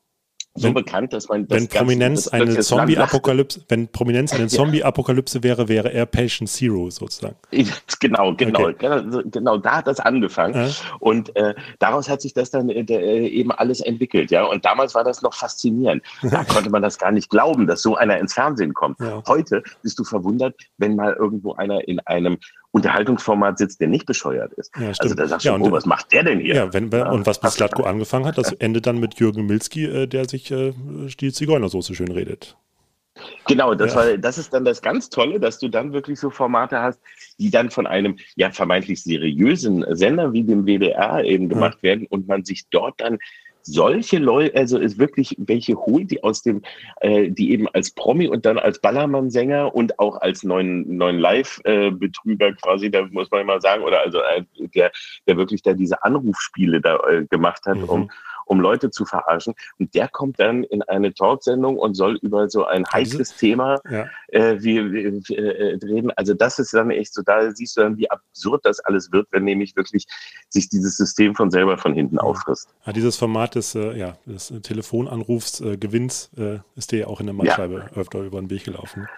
[0.59, 5.43] so wenn, bekannt, dass man das wenn Prominenz das eine Zombie-Apokalypse, wenn Prominenz eine Zombie-Apokalypse
[5.43, 7.37] wäre, wäre er Patient Zero sozusagen.
[8.01, 8.75] Genau, genau, okay.
[8.79, 10.71] genau, genau, da hat das angefangen ja.
[11.01, 14.45] und äh, daraus hat sich das dann äh, äh, eben alles entwickelt, ja.
[14.45, 16.03] Und damals war das noch faszinierend.
[16.39, 19.01] Da konnte man das gar nicht glauben, dass so einer ins Fernsehen kommt.
[19.01, 19.23] Ja.
[19.27, 22.39] Heute bist du verwundert, wenn mal irgendwo einer in einem
[22.71, 24.71] Unterhaltungsformat sitzt, der nicht bescheuert ist.
[24.79, 26.55] Ja, also da sagst du, ja, oh, was macht der denn hier?
[26.55, 30.07] Ja, wenn, und was mit Slatko angefangen hat, das endet dann mit Jürgen Milski, äh,
[30.07, 30.73] der sich äh,
[31.21, 32.57] die Zigeunersoße schön redet.
[33.47, 34.01] Genau, das, ja.
[34.01, 37.01] war, das ist dann das ganz Tolle, dass du dann wirklich so Formate hast,
[37.39, 41.91] die dann von einem ja vermeintlich seriösen Sender wie dem WDR eben gemacht ja.
[41.91, 43.19] werden und man sich dort dann
[43.63, 46.63] solche Leute, also ist wirklich welche holt, die aus dem,
[47.01, 52.55] äh, die eben als Promi und dann als Ballermann-Sänger und auch als neuen, neuen Live-Betrüger
[52.55, 54.91] quasi, da muss man mal sagen, oder also äh, der,
[55.27, 57.85] der wirklich da diese Anrufspiele da äh, gemacht hat, mhm.
[57.85, 58.11] um
[58.49, 59.55] um Leute zu verarschen.
[59.79, 64.07] Und der kommt dann in eine Talksendung und soll über so ein heikles Thema ja.
[64.29, 66.11] äh, wie, wie, äh, reden.
[66.17, 69.29] Also das ist dann echt so, da siehst du dann, wie absurd das alles wird,
[69.31, 70.07] wenn nämlich wirklich
[70.49, 72.75] sich dieses System von selber von hinten auffrisst.
[72.87, 77.21] Ja, dieses Format des, äh, ja, des Telefonanrufs, äh, Gewinns, äh, ist dir ja auch
[77.21, 79.09] in der Mattscheibe öfter über den Weg gelaufen.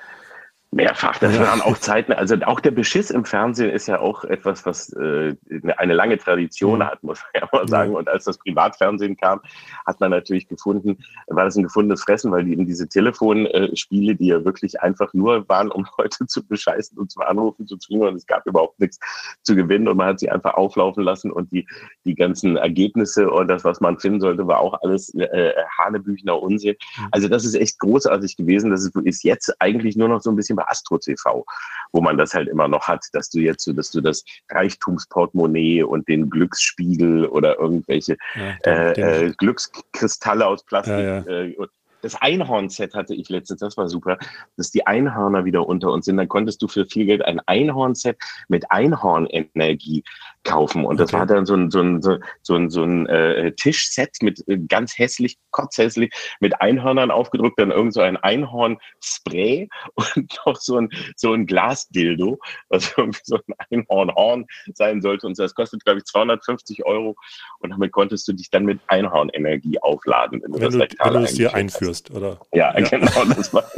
[0.73, 1.19] Mehrfach.
[1.19, 1.43] Das ja.
[1.43, 5.35] waren auch Zeiten, also auch der Beschiss im Fernsehen ist ja auch etwas, was äh,
[5.77, 6.85] eine lange Tradition mhm.
[6.85, 7.97] hat, muss man ja mal sagen.
[7.97, 9.41] Und als das Privatfernsehen kam,
[9.85, 14.45] hat man natürlich gefunden, war das ein gefundenes Fressen, weil eben diese Telefonspiele, die ja
[14.45, 18.27] wirklich einfach nur waren, um Leute zu bescheißen und zu anrufen zu zwingen und es
[18.27, 19.01] gab überhaupt nichts
[19.43, 21.67] zu gewinnen und man hat sie einfach auflaufen lassen und die,
[22.05, 26.77] die ganzen Ergebnisse und das, was man finden sollte, war auch alles äh, Hanebüchner Unsinn.
[27.11, 28.71] Also das ist echt großartig gewesen.
[28.71, 31.45] Das ist, ist jetzt eigentlich nur noch so ein bisschen bei Astro TV,
[31.93, 35.83] wo man das halt immer noch hat, dass du jetzt so, dass du das Reichtumsportemonnaie
[35.83, 41.27] und den Glücksspiegel oder irgendwelche ja, den, äh, äh, Glückskristalle aus Plastik ja, ja.
[41.27, 41.57] Äh,
[42.03, 44.19] das Einhorn-Set hatte ich letztens, das war super,
[44.57, 46.17] dass die Einhörner wieder unter uns sind.
[46.17, 48.17] Dann konntest du für viel Geld ein Einhorn-Set
[48.49, 50.03] mit Einhornenergie
[50.45, 50.85] kaufen.
[50.85, 51.19] Und das okay.
[51.19, 54.99] war dann so ein, so ein, so ein, so ein äh, Tischset mit äh, ganz
[54.99, 61.33] hässlich, kotzhässlich, mit Einhörnern aufgedruckt, dann irgend so ein Einhorn-Spray und noch so ein, so
[61.33, 65.27] ein Glasdildo, was irgendwie so ein Einhornhorn sein sollte.
[65.27, 67.17] Und das kostet, glaube ich, 250 Euro.
[67.59, 71.13] Und damit konntest du dich dann mit Einhornenergie aufladen, wenn du wenn das du, wenn
[71.13, 72.41] du es hier einführst, oder?
[72.53, 72.81] Ja, ja.
[72.89, 73.65] genau, das war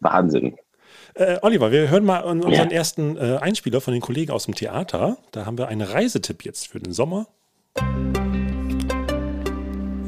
[0.00, 0.56] Wahnsinn.
[1.18, 2.76] Äh, Oliver, wir hören mal unseren ja.
[2.76, 5.18] ersten äh, Einspieler von den Kollegen aus dem Theater.
[5.32, 7.26] Da haben wir einen Reisetipp jetzt für den Sommer.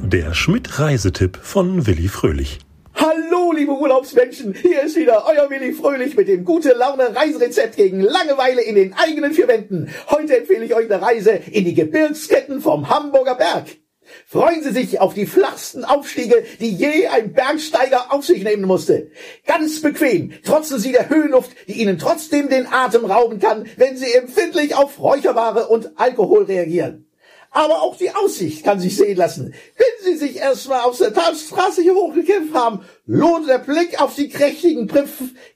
[0.04, 2.60] Der Schmidt-Reisetipp von Willi Fröhlich.
[2.94, 8.00] Hallo, liebe Urlaubsmenschen, hier ist wieder euer Willi Fröhlich mit dem gute Laune Reiserezept gegen
[8.02, 9.88] Langeweile in den eigenen vier Wänden.
[10.10, 13.79] Heute empfehle ich euch eine Reise in die Gebirgsketten vom Hamburger Berg.
[14.26, 19.10] Freuen Sie sich auf die flachsten Aufstiege, die je ein Bergsteiger auf sich nehmen musste.
[19.46, 24.12] Ganz bequem trotzen Sie der Höhenluft, die Ihnen trotzdem den Atem rauben kann, wenn Sie
[24.12, 27.06] empfindlich auf Räucherware und Alkohol reagieren.
[27.50, 29.54] Aber auch die Aussicht kann sich sehen lassen.
[29.76, 34.28] Wenn Sie sich erstmal aus der Talstraße hier hochgekämpft haben, lohnt der Blick auf die
[34.28, 34.86] prächtigen,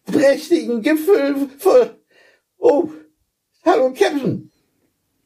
[0.04, 1.48] prächtigen Gipfel.
[2.58, 2.88] Oh,
[3.64, 4.50] hallo Captain.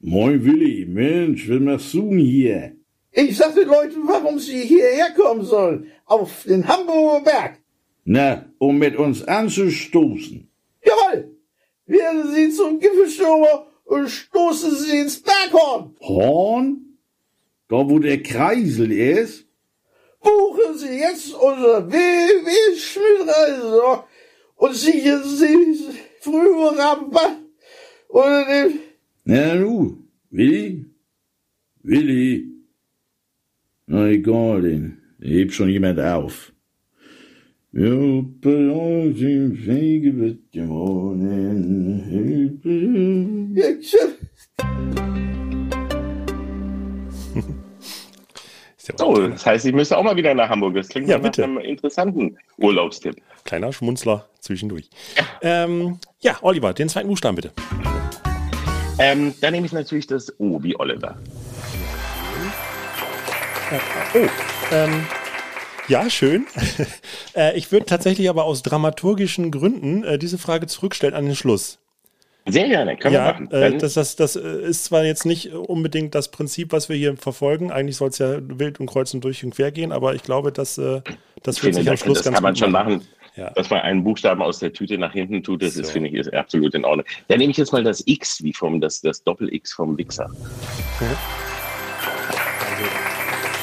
[0.00, 2.77] Moin Willi, Mensch, was machst du hier?
[3.20, 5.90] Ich sag den Leuten, warum sie hierher kommen sollen.
[6.04, 7.58] Auf den Hamburger Berg.
[8.04, 10.48] Na, um mit uns anzustoßen.
[10.84, 11.36] Jawohl.
[11.86, 15.96] Werden Sie zum Gipfelstürmer und stoßen Sie ins Berghorn.
[16.00, 16.96] Horn?
[17.68, 19.48] Da wo der Kreisel ist?
[20.20, 24.04] Buchen Sie jetzt unser www.schmidreise
[24.54, 25.76] und sichern Sie
[26.20, 27.38] früher Rabatt
[28.06, 28.78] unter dem...
[29.24, 30.86] Na nu, Willi?
[31.82, 32.57] Willi?
[33.90, 34.64] Na egal,
[35.20, 36.52] hebt schon jemand auf.
[37.72, 37.88] Ja,
[39.14, 39.54] dem
[40.52, 42.04] gewonnen.
[49.00, 50.74] Oh, das heißt, ich müsste auch mal wieder nach Hamburg.
[50.74, 51.44] Das klingt Ja, nach bitte.
[51.44, 53.16] einem interessanten Urlaubstipp.
[53.44, 54.88] Kleiner Schmunzler zwischendurch.
[55.42, 57.52] Ähm, ja, Oliver, den zweiten Buchstaben bitte.
[58.98, 61.16] Ähm, dann nehme ich natürlich das O wie Oliver.
[64.14, 64.26] Oh,
[64.72, 65.06] ähm,
[65.88, 66.46] ja, schön.
[67.36, 71.78] äh, ich würde tatsächlich aber aus dramaturgischen Gründen äh, diese Frage zurückstellen an den Schluss.
[72.46, 73.50] Sehr gerne, können wir Ja, machen.
[73.50, 77.16] äh, das, das, das äh, ist zwar jetzt nicht unbedingt das Prinzip, was wir hier
[77.16, 77.70] verfolgen.
[77.70, 80.78] Eigentlich soll es ja wild und kreuzend durch und quer gehen, aber ich glaube, dass
[80.78, 81.02] äh,
[81.42, 83.02] das wird sich am das, Schluss das ganz kann man schon machen.
[83.36, 83.50] Ja.
[83.50, 85.92] Dass man einen Buchstaben aus der Tüte nach hinten tut, das ist, So.
[85.92, 87.06] finde ich, ist absolut in Ordnung.
[87.28, 90.28] Dann nehme ich jetzt mal das X, wie vom, das, das Doppel-X vom Wichser.
[91.00, 91.04] Die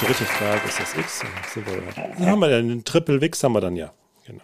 [0.08, 1.24] richtige Frage ist das X.
[1.56, 3.94] Dann dann haben wir ja den Triple Wix haben wir dann ja.
[4.26, 4.44] Genau.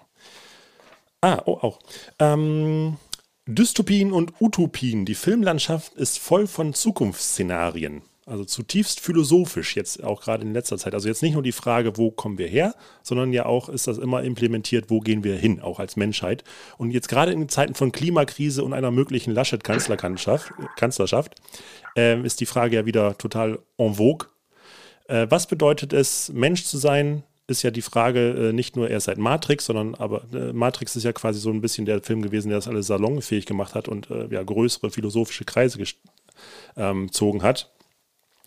[1.21, 1.79] Ah, oh, auch.
[2.19, 2.97] Ähm,
[3.45, 5.05] Dystopien und Utopien.
[5.05, 8.01] Die Filmlandschaft ist voll von Zukunftsszenarien.
[8.27, 10.93] Also zutiefst philosophisch jetzt auch gerade in letzter Zeit.
[10.93, 13.97] Also jetzt nicht nur die Frage, wo kommen wir her, sondern ja auch ist das
[13.97, 16.43] immer implementiert, wo gehen wir hin, auch als Menschheit.
[16.77, 21.35] Und jetzt gerade in Zeiten von Klimakrise und einer möglichen Laschet-Kanzlerschaft Kanzlerschaft,
[21.95, 24.27] ähm, ist die Frage ja wieder total en vogue.
[25.11, 27.23] Äh, was bedeutet es, Mensch zu sein?
[27.47, 31.03] Ist ja die Frage äh, nicht nur erst seit Matrix, sondern aber äh, Matrix ist
[31.03, 34.09] ja quasi so ein bisschen der Film gewesen, der das alles salonfähig gemacht hat und
[34.09, 35.97] äh, ja, größere philosophische Kreise gest-
[36.77, 37.69] ähm, gezogen hat.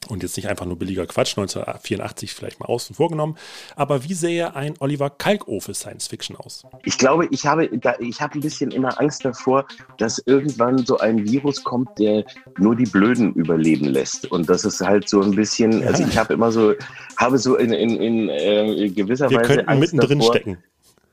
[0.09, 3.37] Und jetzt nicht einfach nur billiger Quatsch, 1984 vielleicht mal außen vorgenommen.
[3.77, 6.65] Aber wie sähe ein Oliver Kalkofe Science Fiction aus?
[6.85, 9.67] Ich glaube, ich habe, ich habe ein bisschen immer Angst davor,
[9.99, 12.25] dass irgendwann so ein Virus kommt, der
[12.59, 14.31] nur die Blöden überleben lässt.
[14.31, 15.89] Und das ist halt so ein bisschen, Ja.
[15.89, 16.75] also ich habe immer so,
[17.17, 20.59] habe so in, in, in äh, gewisser Wir Weise könnten Angst mittendrin davor, stecken.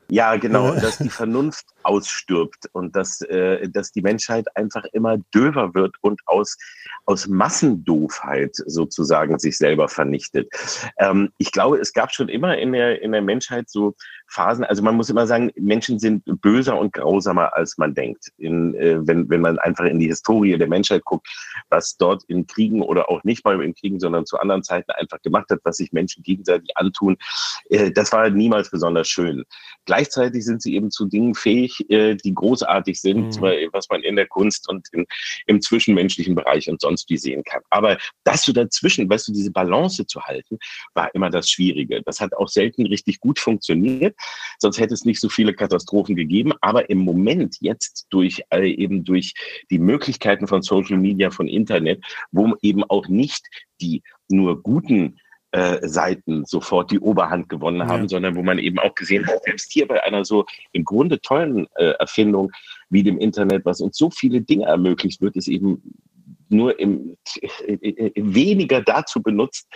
[0.10, 5.74] Ja, genau, dass die Vernunft ausstirbt und dass, äh, dass die Menschheit einfach immer döver
[5.74, 6.58] wird und aus,
[7.06, 10.50] aus Massendoofheit sozusagen sich selber vernichtet.
[10.98, 13.96] Ähm, ich glaube, es gab schon immer in der, in der Menschheit so
[14.32, 18.32] Phasen, also man muss immer sagen, Menschen sind böser und grausamer, als man denkt.
[18.38, 21.28] In, äh, wenn, wenn man einfach in die Historie der Menschheit guckt,
[21.70, 25.22] was dort in Kriegen oder auch nicht mal in Kriegen, sondern zu anderen Zeiten einfach
[25.22, 27.18] gemacht hat, was sich Menschen gegenseitig antun,
[27.70, 29.44] äh, das war niemals besonders schön.
[29.86, 33.70] Gleichzeitig sind sie eben zu Dingen fähig, äh, die großartig sind, Mhm.
[33.74, 35.06] was man in der Kunst und in,
[35.48, 37.62] im zwischenmenschlichen Bereich und sonst wie sehen kann.
[37.70, 40.58] Aber das so dazwischen, weißt du, diese Balance zu halten,
[40.94, 42.02] war immer das Schwierige.
[42.04, 44.16] Das hat auch selten richtig gut funktioniert,
[44.60, 46.54] sonst hätte es nicht so viele Katastrophen gegeben.
[46.62, 49.34] Aber im Moment jetzt durch äh, eben durch
[49.70, 53.46] die Möglichkeiten von Social Media, von Internet, wo eben auch nicht
[53.82, 55.18] die nur guten
[55.52, 58.10] äh, Seiten sofort die Oberhand gewonnen haben, Ja.
[58.10, 61.68] sondern wo man eben auch gesehen hat, selbst hier bei einer so im Grunde tollen
[61.76, 62.52] äh, Erfindung
[62.90, 65.82] wie dem Internet, was uns so viele Dinge ermöglicht, wird es eben
[66.48, 69.68] nur im, äh, äh, weniger dazu benutzt,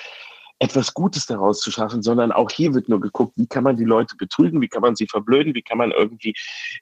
[0.60, 3.84] etwas Gutes daraus zu schaffen, sondern auch hier wird nur geguckt, wie kann man die
[3.84, 6.34] Leute betrügen, wie kann man sie verblöden, wie kann man irgendwie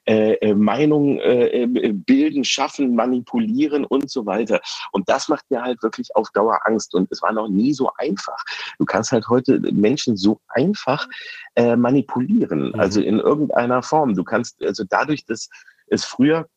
[0.06, 4.60] äh, äh, Meinungen äh, äh, bilden, schaffen, manipulieren und so weiter.
[4.92, 6.94] Und das macht mir halt wirklich auf Dauer Angst.
[6.94, 8.38] Und es war noch nie so einfach.
[8.78, 11.08] Du kannst halt heute Menschen so einfach
[11.56, 12.80] äh, manipulieren, Mhm.
[12.80, 14.14] also in irgendeiner Form.
[14.14, 15.48] Du kannst, also dadurch, dass
[15.88, 16.48] es früher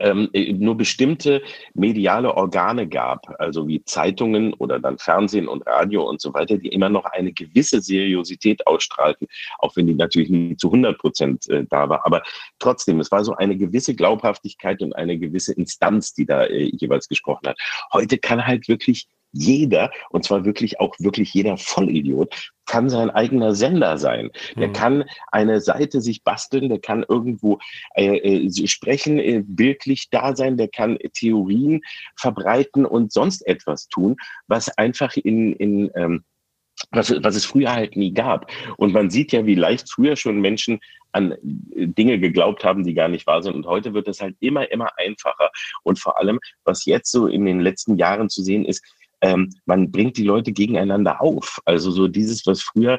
[0.00, 1.42] ähm, äh, nur bestimmte
[1.74, 6.68] mediale Organe gab, also wie Zeitungen oder dann Fernsehen und Radio und so weiter, die
[6.68, 9.26] immer noch eine gewisse Seriosität ausstrahlten,
[9.58, 12.04] auch wenn die natürlich nie zu 100 Prozent äh, da war.
[12.06, 12.22] Aber
[12.58, 17.08] trotzdem, es war so eine gewisse Glaubhaftigkeit und eine gewisse Instanz, die da äh, jeweils
[17.08, 17.58] gesprochen hat.
[17.92, 23.54] Heute kann halt wirklich jeder, und zwar wirklich auch wirklich jeder Vollidiot, kann sein eigener
[23.54, 24.30] Sender sein.
[24.56, 24.72] Der mhm.
[24.72, 27.58] kann eine Seite sich basteln, der kann irgendwo
[27.96, 31.80] äh, äh, sprechen, äh, bildlich da sein, der kann Theorien
[32.16, 34.16] verbreiten und sonst etwas tun,
[34.46, 36.24] was einfach in, in ähm,
[36.92, 38.50] was, was es früher halt nie gab.
[38.76, 40.80] Und man sieht ja, wie leicht früher schon Menschen
[41.12, 43.54] an Dinge geglaubt haben, die gar nicht wahr sind.
[43.54, 45.50] Und heute wird es halt immer, immer einfacher.
[45.82, 48.82] Und vor allem, was jetzt so in den letzten Jahren zu sehen ist,
[49.22, 51.60] ähm, man bringt die Leute gegeneinander auf.
[51.64, 52.98] Also so dieses, was früher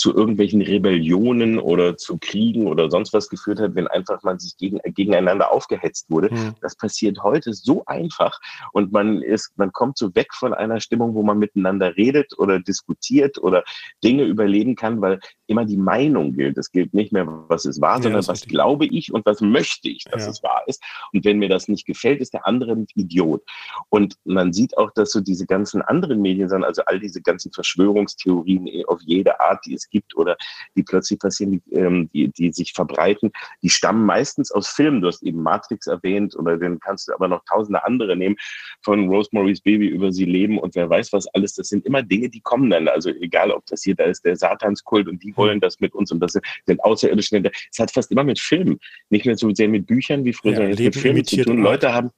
[0.00, 4.56] zu irgendwelchen Rebellionen oder zu Kriegen oder sonst was geführt hat, wenn einfach man sich
[4.56, 6.32] gegen, gegeneinander aufgehetzt wurde.
[6.32, 6.54] Mhm.
[6.62, 8.40] Das passiert heute so einfach
[8.72, 12.58] und man ist, man kommt so weg von einer Stimmung, wo man miteinander redet oder
[12.60, 13.62] diskutiert oder
[14.02, 16.56] Dinge überleben kann, weil immer die Meinung gilt.
[16.56, 18.50] Es gilt nicht mehr, was ist wahr, ja, sondern was richtig.
[18.50, 20.30] glaube ich und was möchte ich, dass ja.
[20.30, 20.82] es wahr ist.
[21.12, 23.42] Und wenn mir das nicht gefällt, ist der andere ein Idiot.
[23.90, 28.68] Und man sieht auch, dass so diese ganzen anderen Medien, also all diese ganzen Verschwörungstheorien
[28.86, 30.36] auf jede Art, die es gibt oder
[30.76, 33.30] die plötzlich passieren, die, ähm, die, die sich verbreiten,
[33.62, 35.00] die stammen meistens aus Filmen.
[35.00, 38.36] Du hast eben Matrix erwähnt oder den kannst du aber noch tausende andere nehmen,
[38.82, 41.54] von Rosemary's Baby über sie leben und wer weiß was alles.
[41.54, 42.88] Das sind immer Dinge, die kommen dann.
[42.88, 46.12] Also egal, ob das hier, da ist der Satanskult und die wollen das mit uns
[46.12, 47.48] und das sind Außerirdischen.
[47.70, 48.78] Es hat fast immer mit Filmen,
[49.10, 51.62] nicht mehr so sehr mit Büchern wie früher, ja, sondern mit Filmen zu tun.
[51.62, 52.10] Leute haben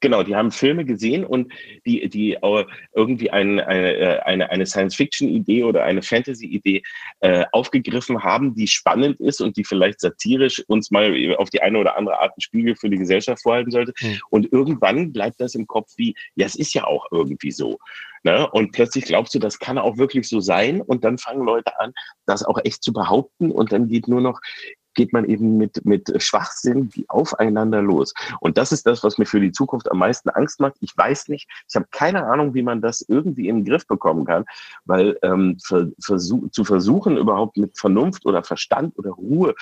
[0.00, 1.52] Genau, die haben Filme gesehen und
[1.84, 2.38] die, die
[2.94, 6.82] irgendwie ein, eine, äh, eine, eine Science-Fiction-Idee oder eine Fantasy-Idee
[7.20, 11.78] äh, aufgegriffen haben, die spannend ist und die vielleicht satirisch uns mal auf die eine
[11.78, 13.92] oder andere Art einen Spiegel für die Gesellschaft vorhalten sollte.
[14.00, 14.20] Mhm.
[14.30, 17.78] Und irgendwann bleibt das im Kopf wie, ja, es ist ja auch irgendwie so.
[18.22, 18.48] Ne?
[18.50, 20.80] Und plötzlich glaubst du, das kann auch wirklich so sein.
[20.80, 21.92] Und dann fangen Leute an,
[22.26, 23.50] das auch echt zu behaupten.
[23.50, 24.40] Und dann geht nur noch
[24.94, 28.12] geht man eben mit, mit Schwachsinn aufeinander los.
[28.40, 30.74] Und das ist das, was mir für die Zukunft am meisten Angst macht.
[30.80, 34.24] Ich weiß nicht, ich habe keine Ahnung, wie man das irgendwie in den Griff bekommen
[34.24, 34.44] kann,
[34.84, 35.58] weil ähm,
[36.00, 39.54] versuch, zu versuchen, überhaupt mit Vernunft oder Verstand oder Ruhe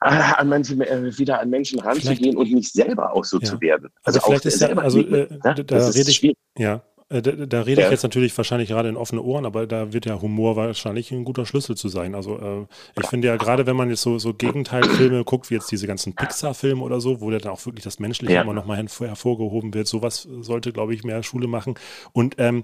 [0.00, 3.46] äh, an manche, äh, wieder an Menschen ranzugehen und nicht selber auch so ja.
[3.48, 3.90] zu werden.
[4.02, 6.80] Also, also vielleicht ist ja, also äh, da, da rede ich, ja, äh,
[7.20, 7.86] da, da, rede ja.
[7.88, 11.24] ich jetzt natürlich wahrscheinlich gerade in offene Ohren, aber da wird ja Humor wahrscheinlich ein
[11.24, 12.14] guter Schlüssel zu sein.
[12.14, 15.70] Also äh, ich finde ja gerade, wenn man jetzt so, so Gegenteilfilme guckt, wie jetzt
[15.70, 18.42] diese ganzen Pixar-Filme oder so, wo dann auch wirklich das Menschliche ja.
[18.42, 21.74] immer nochmal hervorgehoben wird, sowas sollte, glaube ich, mehr Schule machen.
[22.12, 22.62] Und ähm,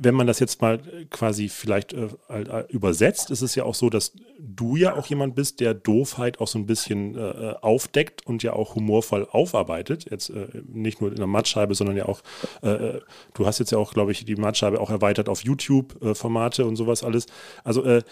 [0.00, 0.78] wenn man das jetzt mal
[1.10, 5.34] quasi vielleicht äh, äh, übersetzt, ist es ja auch so, dass du ja auch jemand
[5.34, 10.08] bist, der Doofheit auch so ein bisschen äh, äh, aufdeckt und ja auch humorvoll aufarbeitet.
[10.08, 12.20] Jetzt äh, nicht nur in der Mattscheibe, sondern ja auch,
[12.62, 13.00] äh,
[13.34, 17.02] du hast jetzt ja auch, glaube ich, die Mattscheibe auch erweitert auf YouTube-Formate und sowas
[17.02, 17.26] alles.
[17.64, 18.02] Also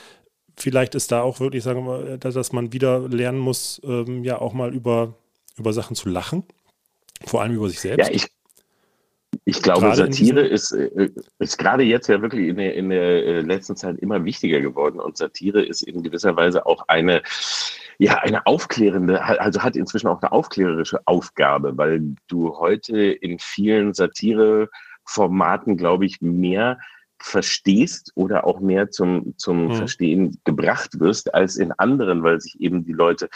[0.57, 4.55] vielleicht ist da auch wirklich, sagen wir, dass man wieder lernen muss, ähm, ja auch
[4.55, 5.15] mal über,
[5.57, 6.45] über Sachen zu lachen.
[7.25, 8.09] Vor allem über sich selbst.
[8.09, 8.27] Ja, ich,
[9.45, 13.41] ich glaube, Satire ist, äh, ist gerade jetzt ja wirklich in der, in der äh,
[13.43, 15.01] letzten Zeit immer wichtiger geworden.
[15.01, 17.23] Und Satire ist in gewisser Weise auch eine,
[17.99, 23.95] ja, eine aufklärende, also hat inzwischen auch eine aufklärerische Aufgabe, weil du heute in vielen
[23.95, 26.79] Satireformaten, glaube ich, mehr
[27.19, 29.75] verstehst oder auch mehr zum, zum mhm.
[29.75, 33.29] Verstehen gebracht wirst als in anderen, weil sich eben die Leute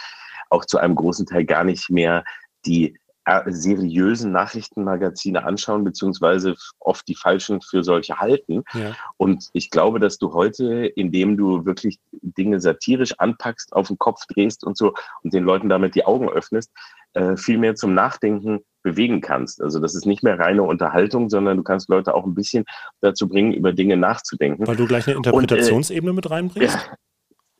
[0.50, 2.24] auch zu einem großen Teil gar nicht mehr
[2.66, 2.98] die äh,
[3.46, 8.64] seriösen Nachrichtenmagazine anschauen, beziehungsweise oft die falschen für solche halten.
[8.74, 8.96] Ja.
[9.16, 14.26] Und ich glaube, dass du heute, indem du wirklich Dinge satirisch anpackst, auf den Kopf
[14.26, 16.70] drehst und so und den Leuten damit die Augen öffnest,
[17.12, 19.62] äh, viel mehr zum Nachdenken bewegen kannst.
[19.62, 22.64] Also das ist nicht mehr reine Unterhaltung, sondern du kannst Leute auch ein bisschen
[23.00, 24.66] dazu bringen, über Dinge nachzudenken.
[24.66, 26.74] Weil du gleich eine Interpretationsebene und, äh, mit reinbringst?
[26.74, 26.94] Ja.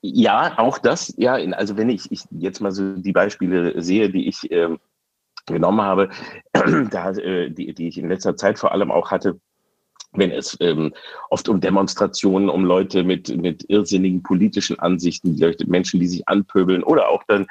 [0.03, 4.29] Ja, auch das, ja, also wenn ich, ich jetzt mal so die Beispiele sehe, die
[4.29, 4.79] ich ähm,
[5.47, 6.11] genommen habe,
[6.91, 9.39] da, äh, die, die ich in letzter Zeit vor allem auch hatte,
[10.13, 10.93] wenn es ähm,
[11.29, 17.09] oft um Demonstrationen, um Leute mit, mit irrsinnigen politischen Ansichten, Menschen, die sich anpöbeln oder
[17.09, 17.47] auch dann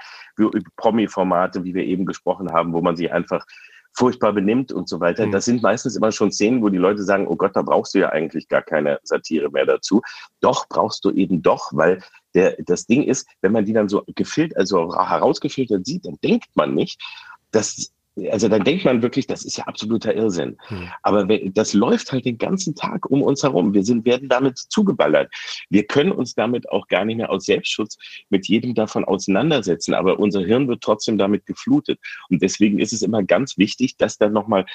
[0.75, 3.45] Promi-Formate, wie wir eben gesprochen haben, wo man sich einfach
[3.93, 5.25] furchtbar benimmt und so weiter.
[5.25, 5.32] Mhm.
[5.32, 7.99] Das sind meistens immer schon Szenen, wo die Leute sagen, oh Gott, da brauchst du
[7.99, 10.02] ja eigentlich gar keine Satire mehr dazu.
[10.41, 12.02] Doch, brauchst du eben doch, weil
[12.36, 16.49] der, das Ding ist, wenn man die dann so gefiltert, also herausgefiltert sieht, dann denkt
[16.56, 17.02] man nicht,
[17.51, 17.91] das,
[18.31, 20.57] also dann denkt man wirklich, das ist ja absoluter Irrsinn.
[20.67, 20.89] Hm.
[21.03, 23.73] Aber das läuft halt den ganzen Tag um uns herum.
[23.73, 25.31] Wir sind, werden damit zugeballert.
[25.69, 27.97] Wir können uns damit auch gar nicht mehr aus Selbstschutz
[28.29, 29.93] mit jedem davon auseinandersetzen.
[29.93, 31.99] Aber unser Hirn wird trotzdem damit geflutet.
[32.29, 34.65] Und deswegen ist es immer ganz wichtig, das dann nochmal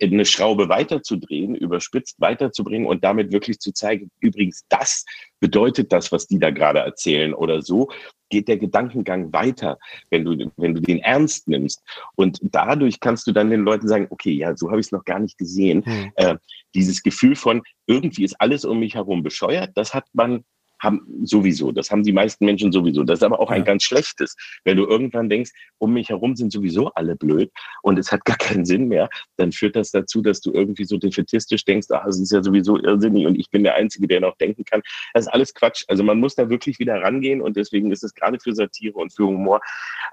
[0.00, 5.04] eine Schraube weiterzudrehen, überspitzt weiterzubringen und damit wirklich zu zeigen, übrigens, das
[5.40, 7.88] bedeutet das, was die da gerade erzählen oder so
[8.32, 9.78] geht der Gedankengang weiter,
[10.10, 11.82] wenn du, wenn du den ernst nimmst.
[12.16, 15.04] Und dadurch kannst du dann den Leuten sagen, okay, ja, so habe ich es noch
[15.04, 15.84] gar nicht gesehen.
[15.84, 16.12] Hm.
[16.16, 16.36] Äh,
[16.74, 20.44] dieses Gefühl von, irgendwie ist alles um mich herum bescheuert, das hat man
[20.82, 21.72] haben sowieso.
[21.72, 23.04] Das haben die meisten Menschen sowieso.
[23.04, 23.56] Das ist aber auch ja.
[23.56, 24.36] ein ganz schlechtes.
[24.64, 27.50] Wenn du irgendwann denkst, um mich herum sind sowieso alle blöd
[27.82, 30.98] und es hat gar keinen Sinn mehr, dann führt das dazu, dass du irgendwie so
[30.98, 34.36] defetistisch denkst, ah, es ist ja sowieso irrsinnig und ich bin der Einzige, der noch
[34.36, 34.82] denken kann.
[35.14, 35.84] Das ist alles Quatsch.
[35.88, 39.14] Also man muss da wirklich wieder rangehen und deswegen ist es gerade für Satire und
[39.14, 39.60] für Humor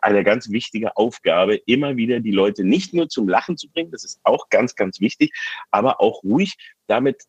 [0.02, 4.04] eine ganz wichtige Aufgabe, immer wieder die Leute nicht nur zum Lachen zu bringen, das
[4.04, 5.34] ist auch ganz, ganz wichtig,
[5.72, 6.56] aber auch ruhig
[6.88, 7.24] damit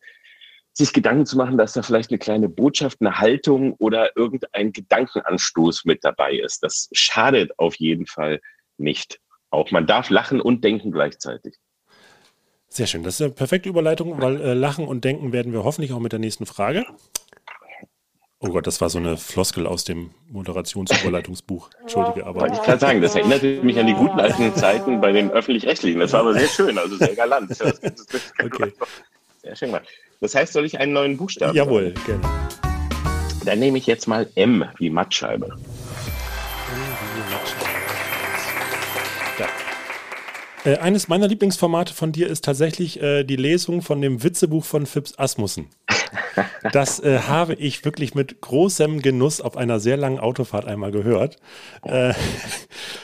[0.73, 5.85] sich Gedanken zu machen, dass da vielleicht eine kleine Botschaft, eine Haltung oder irgendein Gedankenanstoß
[5.85, 6.63] mit dabei ist.
[6.63, 8.39] Das schadet auf jeden Fall
[8.77, 9.19] nicht.
[9.49, 11.55] Auch man darf lachen und denken gleichzeitig.
[12.69, 13.03] Sehr schön.
[13.03, 16.13] Das ist eine perfekte Überleitung, weil äh, Lachen und Denken werden wir hoffentlich auch mit
[16.13, 16.85] der nächsten Frage.
[18.39, 21.69] Oh Gott, das war so eine Floskel aus dem Moderationsüberleitungsbuch.
[21.81, 22.51] Entschuldige, aber.
[22.51, 25.99] Ich gerade sagen, das erinnerte mich an die guten alten Zeiten bei den Öffentlich-Rechtlichen.
[25.99, 27.51] Das war aber sehr schön, also sehr galant.
[28.43, 28.73] okay.
[29.43, 29.87] Sehr schön gemacht.
[30.21, 31.57] Das heißt, soll ich einen neuen Buchstaben?
[31.57, 32.21] Jawohl, gerne.
[33.43, 35.57] Dann nehme ich jetzt mal M wie Mattscheibe.
[40.63, 44.85] Äh, eines meiner Lieblingsformate von dir ist tatsächlich äh, die Lesung von dem Witzebuch von
[44.85, 45.69] Phipps Asmussen.
[46.71, 51.37] Das äh, habe ich wirklich mit großem Genuss auf einer sehr langen Autofahrt einmal gehört.
[51.83, 52.13] Äh,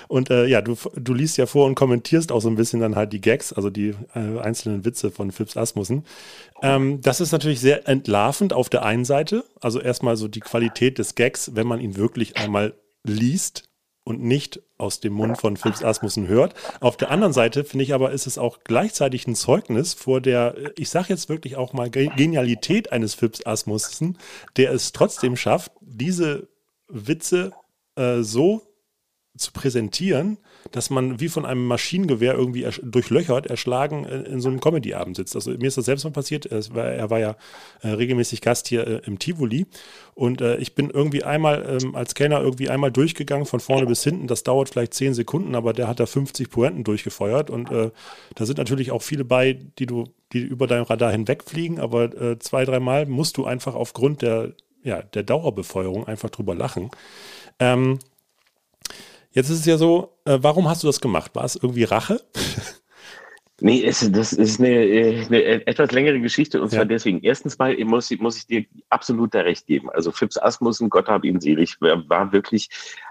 [0.08, 2.96] und äh, ja, du, du liest ja vor und kommentierst auch so ein bisschen dann
[2.96, 6.06] halt die Gags, also die äh, einzelnen Witze von Phipps Asmussen.
[6.62, 9.44] Ähm, das ist natürlich sehr entlarvend auf der einen Seite.
[9.62, 13.67] Also erstmal so die Qualität des Gags, wenn man ihn wirklich einmal liest
[14.08, 16.54] und nicht aus dem Mund von Phipps Asmussen hört.
[16.80, 20.56] Auf der anderen Seite finde ich aber, ist es auch gleichzeitig ein Zeugnis vor der,
[20.78, 24.18] ich sage jetzt wirklich auch mal, Genialität eines Phipps Asmussen,
[24.56, 26.48] der es trotzdem schafft, diese
[26.88, 27.52] Witze
[27.98, 28.62] äh, so
[29.38, 30.38] zu präsentieren,
[30.72, 35.16] dass man wie von einem Maschinengewehr irgendwie ersch durchlöchert, erschlagen in, in so einem Comedy-Abend
[35.16, 35.36] sitzt.
[35.36, 36.50] Also mir ist das selbst mal passiert.
[36.74, 37.36] War, er war ja
[37.82, 39.66] äh, regelmäßig Gast hier äh, im Tivoli
[40.14, 44.04] und äh, ich bin irgendwie einmal ähm, als Kellner irgendwie einmal durchgegangen von vorne bis
[44.04, 44.28] hinten.
[44.28, 47.92] Das dauert vielleicht zehn Sekunden, aber der hat da 50 Pointen durchgefeuert und äh,
[48.36, 52.40] da sind natürlich auch viele bei, die du, die über dein Radar hinwegfliegen, aber äh,
[52.40, 56.90] zwei, dreimal musst du einfach aufgrund der, ja, der Dauerbefeuerung einfach drüber lachen.
[57.60, 58.00] Ähm,
[59.38, 61.36] Jetzt ist es ja so, äh, warum hast du das gemacht?
[61.36, 62.20] War es irgendwie Rache?
[63.60, 66.86] Nee, es, das ist eine, eine, etwas längere Geschichte und zwar ja.
[66.86, 67.24] deswegen.
[67.24, 69.90] Erstens mal muss, muss ich dir absolut da recht geben.
[69.90, 72.70] Also Phipps Asmussen, Gott hab ihn selig, war wirklich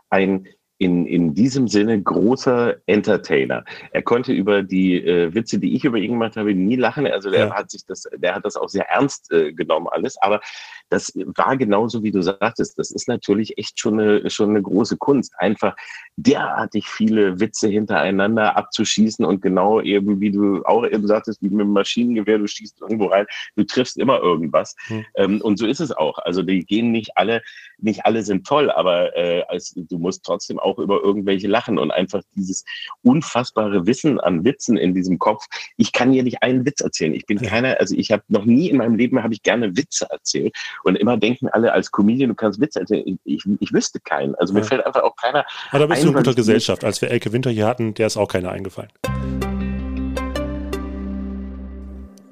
[0.09, 0.47] ein
[0.79, 3.64] in, in diesem Sinne großer Entertainer.
[3.93, 7.07] Er konnte über die äh, Witze, die ich über ihn gemacht habe, nie lachen.
[7.07, 7.55] Also der ja.
[7.55, 10.16] hat sich das, der hat das auch sehr ernst äh, genommen alles.
[10.20, 10.41] Aber
[10.89, 12.78] das war genauso, wie du sagtest.
[12.78, 15.74] Das ist natürlich echt schon eine, schon eine große Kunst, einfach
[16.16, 21.61] derartig viele Witze hintereinander abzuschießen und genau eben, wie du auch eben sagtest, wie mit
[21.61, 23.26] dem Maschinengewehr, du schießt irgendwo rein,
[23.57, 24.76] du triffst immer irgendwas.
[24.87, 25.05] Hm.
[25.16, 26.18] Ähm, und so ist es auch.
[26.18, 27.43] Also die gehen nicht alle,
[27.78, 31.91] nicht alle sind toll, aber äh, als, du musst trotzdem auch über irgendwelche lachen und
[31.91, 32.64] einfach dieses
[33.03, 35.47] unfassbare Wissen an Witzen in diesem Kopf.
[35.76, 37.14] Ich kann hier nicht einen Witz erzählen.
[37.14, 40.07] Ich bin keiner, also ich habe noch nie in meinem Leben habe ich gerne Witze
[40.11, 40.55] erzählt
[40.85, 43.18] und immer denken alle als Comedian, du kannst Witze erzählen.
[43.24, 44.35] Ich, ich, wüsste keinen.
[44.37, 45.45] Also mir fällt einfach auch keiner.
[45.70, 46.85] Aber da bist ein, du in guter Gesellschaft.
[46.85, 48.91] Als wir Elke Winter hier hatten, der ist auch keiner eingefallen.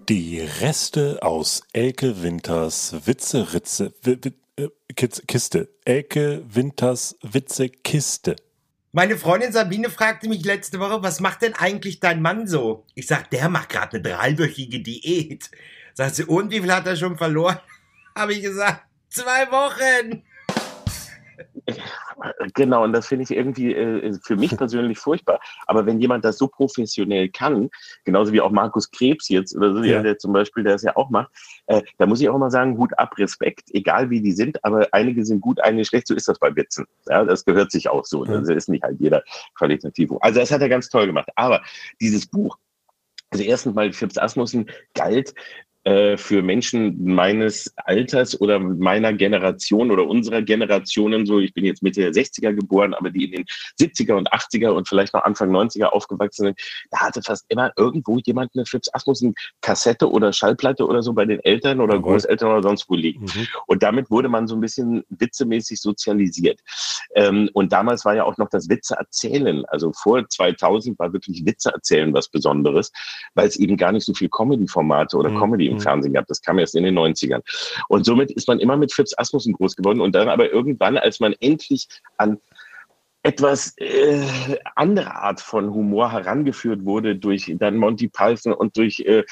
[0.09, 3.92] Die Reste aus Elke Winters Witze-Ritze.
[4.57, 5.68] Äh, Kiste.
[5.84, 8.36] Elke Winters Witze-Kiste.
[8.92, 12.86] Meine Freundin Sabine fragte mich letzte Woche, was macht denn eigentlich dein Mann so?
[12.95, 15.51] Ich sag, der macht gerade eine dreiwöchige Diät.
[15.95, 17.59] Sagt sie, und wie viel hat er schon verloren?
[18.17, 20.23] Habe ich gesagt, zwei Wochen.
[22.55, 25.41] Genau, und das finde ich irgendwie äh, für mich persönlich furchtbar.
[25.67, 27.71] Aber wenn jemand das so professionell kann,
[28.05, 30.03] genauso wie auch Markus Krebs jetzt oder so, ja.
[30.03, 31.31] der zum Beispiel, der es ja auch macht,
[31.67, 34.87] äh, da muss ich auch mal sagen, Hut ab, Respekt, egal wie die sind, aber
[34.93, 36.87] einige sind gut, einige schlecht, so ist das bei Witzen.
[37.09, 38.25] Ja, das gehört sich auch so.
[38.25, 39.23] Das ist nicht halt jeder
[39.57, 40.11] qualitativ.
[40.21, 41.29] Also das hat er ganz toll gemacht.
[41.35, 41.62] Aber
[42.01, 42.59] dieses Buch,
[43.31, 45.35] also erstens mal Phipps Asmussen galt
[45.85, 51.82] äh, für Menschen meines Alters oder meiner Generation oder unserer Generationen, so ich bin jetzt
[51.82, 53.45] Mitte der 60er geboren, aber die in den
[53.78, 56.61] 70er und 80er und vielleicht noch Anfang 90er aufgewachsen sind,
[56.91, 61.26] da hatte fast immer irgendwo jemand eine Phipps Asmussen Kassette oder Schallplatte oder so bei
[61.26, 63.26] den Eltern oder Großeltern oder sonst wo liegen.
[63.26, 63.47] Mhm.
[63.66, 66.61] Und damit wurde man so ein bisschen witzemäßig sozialisiert.
[67.14, 69.64] Ähm, und damals war ja auch noch das Witze erzählen.
[69.66, 72.91] Also vor 2000 war wirklich Witze erzählen was Besonderes,
[73.35, 75.39] weil es eben gar nicht so viel Comedy-Formate oder mhm.
[75.39, 76.31] Comedy im Fernsehen gehabt.
[76.31, 77.41] Das kam erst in den 90ern.
[77.89, 81.20] Und somit ist man immer mit Fips Asmussen groß geworden und dann aber irgendwann, als
[81.20, 82.39] man endlich an
[83.25, 84.22] etwas äh,
[84.77, 89.25] andere Art von Humor herangeführt wurde durch dann Monty Python und durch äh,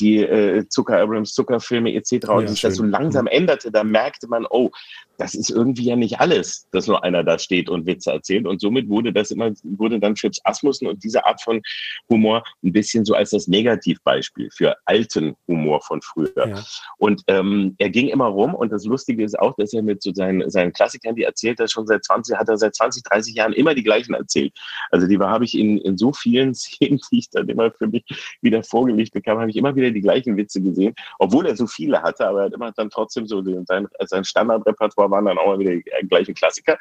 [0.00, 2.28] die äh, Zucker Abrams Zuckerfilme etc.
[2.28, 3.32] und sich das so langsam mhm.
[3.32, 4.70] änderte, da merkte man, oh,
[5.18, 8.46] das ist irgendwie ja nicht alles, dass nur einer da steht und Witze erzählt.
[8.46, 11.60] Und somit wurde das immer, wurde dann Chips Asmussen und diese Art von
[12.08, 16.32] Humor ein bisschen so als das Negativbeispiel für alten Humor von früher.
[16.36, 16.64] Ja.
[16.98, 20.14] Und ähm, er ging immer rum und das Lustige ist auch, dass er mit so
[20.14, 23.52] seinen, seinen Klassikern, die erzählt er schon seit 20, hat er seit 20, 30 Jahren
[23.52, 24.52] immer die gleichen erzählt.
[24.92, 28.04] Also die habe ich in, in so vielen Szenen, die ich dann immer für mich
[28.40, 32.02] wieder vorgelegt bekam, habe ich immer wieder die gleichen Witze gesehen, obwohl er so viele
[32.02, 35.58] hatte, aber er hat immer dann trotzdem so sein, sein Standardrepertoire waren dann auch mal
[35.58, 36.78] wieder die gleichen Klassiker.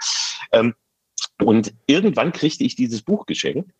[0.51, 0.74] Ähm,
[1.39, 3.72] und irgendwann kriegte ich dieses Buch geschenkt,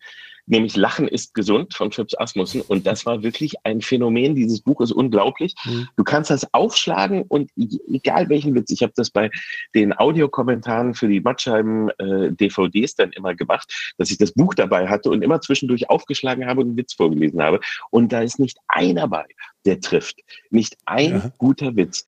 [0.48, 2.60] nämlich Lachen ist gesund von Chips Asmussen.
[2.62, 4.34] Und das war wirklich ein Phänomen.
[4.34, 5.54] Dieses Buch ist unglaublich.
[5.64, 5.88] Mhm.
[5.96, 9.30] Du kannst das aufschlagen und egal welchen Witz, ich habe das bei
[9.74, 14.88] den Audiokommentaren für die Mattscheiben äh, DVDs dann immer gemacht, dass ich das Buch dabei
[14.88, 17.60] hatte und immer zwischendurch aufgeschlagen habe und einen Witz vorgelesen habe.
[17.90, 19.26] Und da ist nicht einer bei,
[19.64, 20.20] der trifft.
[20.50, 21.32] Nicht ein ja.
[21.38, 22.06] guter Witz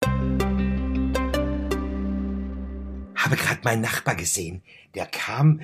[3.31, 4.63] habe gerade meinen Nachbar gesehen.
[4.95, 5.61] Der kam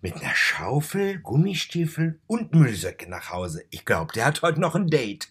[0.00, 3.64] mit einer Schaufel, Gummistiefeln und Müllsäcke nach Hause.
[3.70, 5.28] Ich glaube, der hat heute noch ein Date.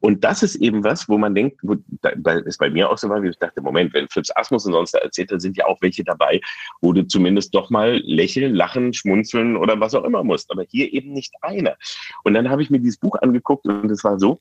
[0.00, 1.76] Und das ist eben was, wo man denkt, wo,
[2.16, 4.72] weil es bei mir auch so war, wie ich dachte, Moment, wenn Flips Asmus und
[4.72, 6.40] sonst da erzählt, da sind ja auch welche dabei,
[6.80, 10.50] wo du zumindest doch mal lächeln, lachen, schmunzeln oder was auch immer musst.
[10.50, 11.76] Aber hier eben nicht einer.
[12.22, 14.40] Und dann habe ich mir dieses Buch angeguckt und es war so,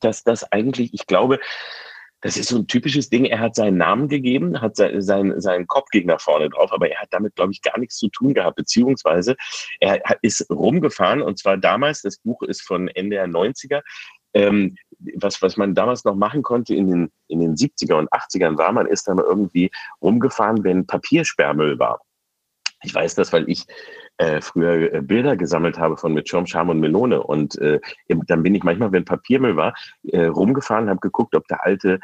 [0.00, 1.40] dass das eigentlich, ich glaube,
[2.20, 3.24] das ist so ein typisches Ding.
[3.26, 7.08] Er hat seinen Namen gegeben, hat sein, sein, seinen Kopfgegner vorne drauf, aber er hat
[7.12, 9.36] damit, glaube ich, gar nichts zu tun gehabt, beziehungsweise
[9.80, 13.82] er ist rumgefahren und zwar damals, das Buch ist von Ende der 90er,
[14.34, 14.76] ähm,
[15.14, 18.72] was, was man damals noch machen konnte in den, in den 70er und 80ern war,
[18.72, 19.70] man ist dann irgendwie
[20.02, 22.00] rumgefahren, wenn Papiersperrmüll war.
[22.82, 23.64] Ich weiß das, weil ich
[24.18, 27.22] äh, früher äh, Bilder gesammelt habe von mit Schirm, Scham und Melone.
[27.22, 29.74] Und äh, dann bin ich manchmal, wenn Papiermüll war,
[30.08, 32.00] äh, rumgefahren, habe geguckt, ob da alte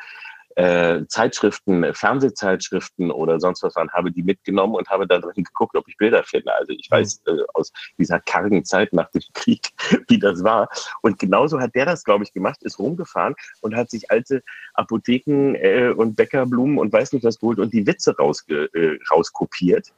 [0.57, 5.77] äh, Zeitschriften, Fernsehzeitschriften oder sonst was waren, habe die mitgenommen und habe da drin geguckt,
[5.77, 6.55] ob ich Bilder finde.
[6.55, 9.71] Also ich weiß äh, aus dieser kargen Zeit nach dem Krieg,
[10.09, 10.69] wie das war.
[11.03, 14.43] Und genauso hat der das, glaube ich, gemacht, ist rumgefahren und hat sich alte
[14.75, 19.93] Apotheken äh, und Bäckerblumen und weiß nicht was geholt und die Witze rausge äh, rauskopiert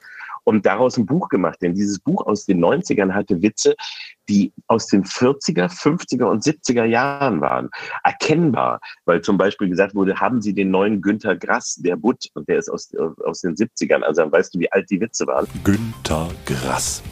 [0.46, 1.58] und daraus ein Buch gemacht.
[1.60, 3.74] Denn dieses Buch aus den 90ern hatte Witze,
[4.28, 7.68] die aus den 40er, 50er und 70er Jahren waren.
[8.04, 12.48] Erkennbar, weil zum Beispiel gesagt wurde, haben Sie den neuen Günter Grass, der Butt, und
[12.48, 12.92] der ist aus,
[13.24, 14.02] aus den 70ern.
[14.02, 15.46] Also dann weißt du, wie alt die Witze waren.
[15.64, 17.02] Günter Grass.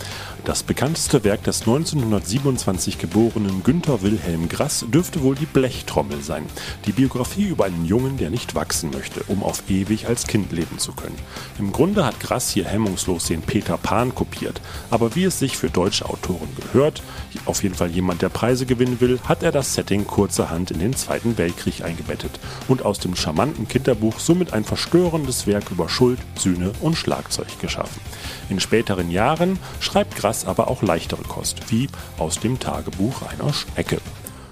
[0.45, 6.45] Das bekannteste Werk des 1927 geborenen Günther Wilhelm Grass dürfte wohl die Blechtrommel sein.
[6.84, 10.78] Die Biografie über einen Jungen, der nicht wachsen möchte, um auf ewig als Kind leben
[10.78, 11.16] zu können.
[11.59, 15.70] Im Grunde hat Grass hier hemmungslos den Peter Pan kopiert, aber wie es sich für
[15.70, 17.03] deutsche Autoren gehört,
[17.47, 20.95] auf jeden Fall jemand, der Preise gewinnen will, hat er das Setting kurzerhand in den
[20.95, 22.38] Zweiten Weltkrieg eingebettet
[22.68, 28.01] und aus dem charmanten Kinderbuch somit ein verstörendes Werk über Schuld, Sühne und Schlagzeug geschaffen.
[28.49, 31.88] In späteren Jahren schreibt Grass aber auch leichtere Kost, wie
[32.18, 33.99] aus dem Tagebuch einer Schnecke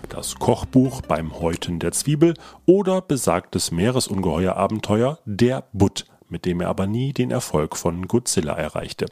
[0.08, 2.34] das Kochbuch beim Häuten der Zwiebel
[2.66, 9.06] oder besagtes Meeresungeheuer-Abenteuer Der Butt mit dem er aber nie den Erfolg von Godzilla erreichte.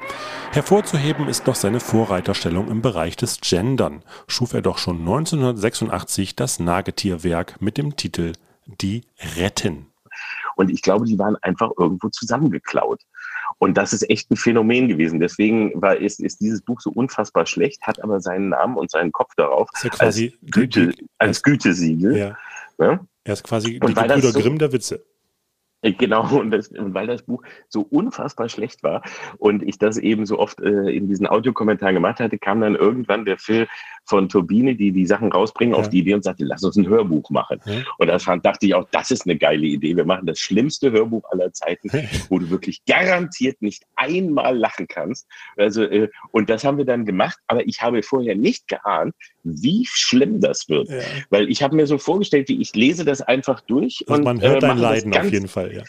[0.53, 4.03] Hervorzuheben ist noch seine Vorreiterstellung im Bereich des Gendern.
[4.27, 8.33] Schuf er doch schon 1986 das Nagetierwerk mit dem Titel
[8.81, 9.05] Die
[9.37, 9.87] Retten.
[10.57, 13.03] Und ich glaube, die waren einfach irgendwo zusammengeklaut.
[13.61, 15.21] Und das ist echt ein Phänomen gewesen.
[15.21, 19.13] Deswegen war, ist, ist dieses Buch so unfassbar schlecht, hat aber seinen Namen und seinen
[19.13, 20.19] Kopf darauf ja als,
[20.51, 22.17] Güte, als Gütesiegel.
[22.17, 22.37] Ja.
[22.79, 23.01] Ja?
[23.25, 25.05] Er ist quasi und die Brüder so, Grimm der Witze.
[25.83, 29.03] Äh, genau, und, das, und weil das Buch so unfassbar schlecht war
[29.37, 33.27] und ich das eben so oft äh, in diesen Audiokommentaren gemacht hatte, kam dann irgendwann
[33.27, 33.69] der Phil
[34.11, 35.81] von Turbine, die die Sachen rausbringen, ja.
[35.81, 37.61] auf die Idee und sagte, lass uns ein Hörbuch machen.
[37.65, 37.85] Ja.
[37.97, 39.97] Und da fand, dachte ich auch, das ist eine geile Idee.
[39.97, 41.91] Wir machen das schlimmste Hörbuch aller Zeiten,
[42.29, 45.27] wo du wirklich garantiert nicht einmal lachen kannst.
[45.57, 49.87] Also, äh, und das haben wir dann gemacht, aber ich habe vorher nicht geahnt, wie
[49.89, 50.89] schlimm das wird.
[50.89, 50.99] Ja.
[51.31, 54.05] Weil ich habe mir so vorgestellt, wie ich lese das einfach durch.
[54.09, 55.83] Also und man hört äh, dein Leiden auf jeden Fall, ja.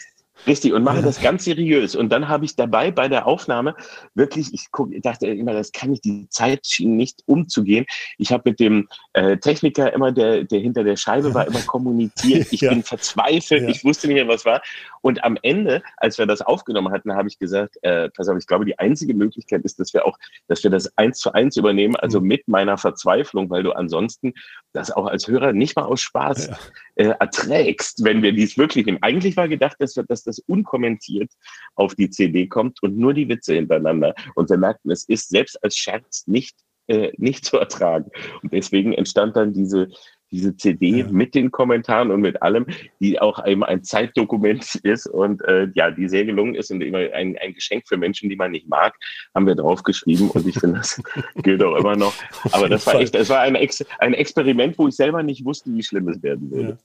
[0.46, 1.94] Richtig, und mache das ganz seriös.
[1.94, 3.74] Und dann habe ich dabei bei der Aufnahme
[4.14, 7.86] wirklich, ich guck, dachte immer, das kann ich die Zeit schienen, nicht umzugehen.
[8.18, 12.32] Ich habe mit dem äh, Techniker immer, der, der hinter der Scheibe war, immer kommuniziert.
[12.52, 12.70] Ich ja.
[12.70, 13.68] bin verzweifelt, ja.
[13.68, 14.60] ich wusste nicht mehr, was war.
[15.00, 18.46] Und am Ende, als wir das aufgenommen hatten, habe ich gesagt, äh, pass auf, ich
[18.46, 20.18] glaube, die einzige Möglichkeit ist, dass wir auch,
[20.48, 22.26] dass wir das eins zu eins übernehmen, also mhm.
[22.26, 24.34] mit meiner Verzweiflung, weil du ansonsten
[24.72, 26.56] das auch als Hörer nicht mal aus Spaß ja.
[26.96, 28.98] äh, erträgst, wenn wir dies wirklich nehmen.
[29.02, 31.30] Eigentlich war gedacht, dass, wir, dass das unkommentiert
[31.74, 34.14] auf die CD kommt und nur die Witze hintereinander.
[34.34, 36.56] Und wir merkten, es ist selbst als Scherz nicht,
[36.88, 38.10] äh, nicht zu ertragen.
[38.42, 39.88] Und deswegen entstand dann diese,
[40.32, 41.06] diese CD ja.
[41.08, 42.66] mit den Kommentaren und mit allem,
[43.00, 46.98] die auch eben ein Zeitdokument ist und äh, ja, die sehr gelungen ist und immer
[46.98, 48.94] ein, ein Geschenk für Menschen, die man nicht mag,
[49.34, 51.00] haben wir draufgeschrieben und ich finde, das
[51.36, 52.14] gilt auch immer noch.
[52.50, 55.72] Aber das war echt, das war ein, Ex ein Experiment, wo ich selber nicht wusste,
[55.72, 56.68] wie schlimm es werden würde.
[56.70, 56.78] Ja.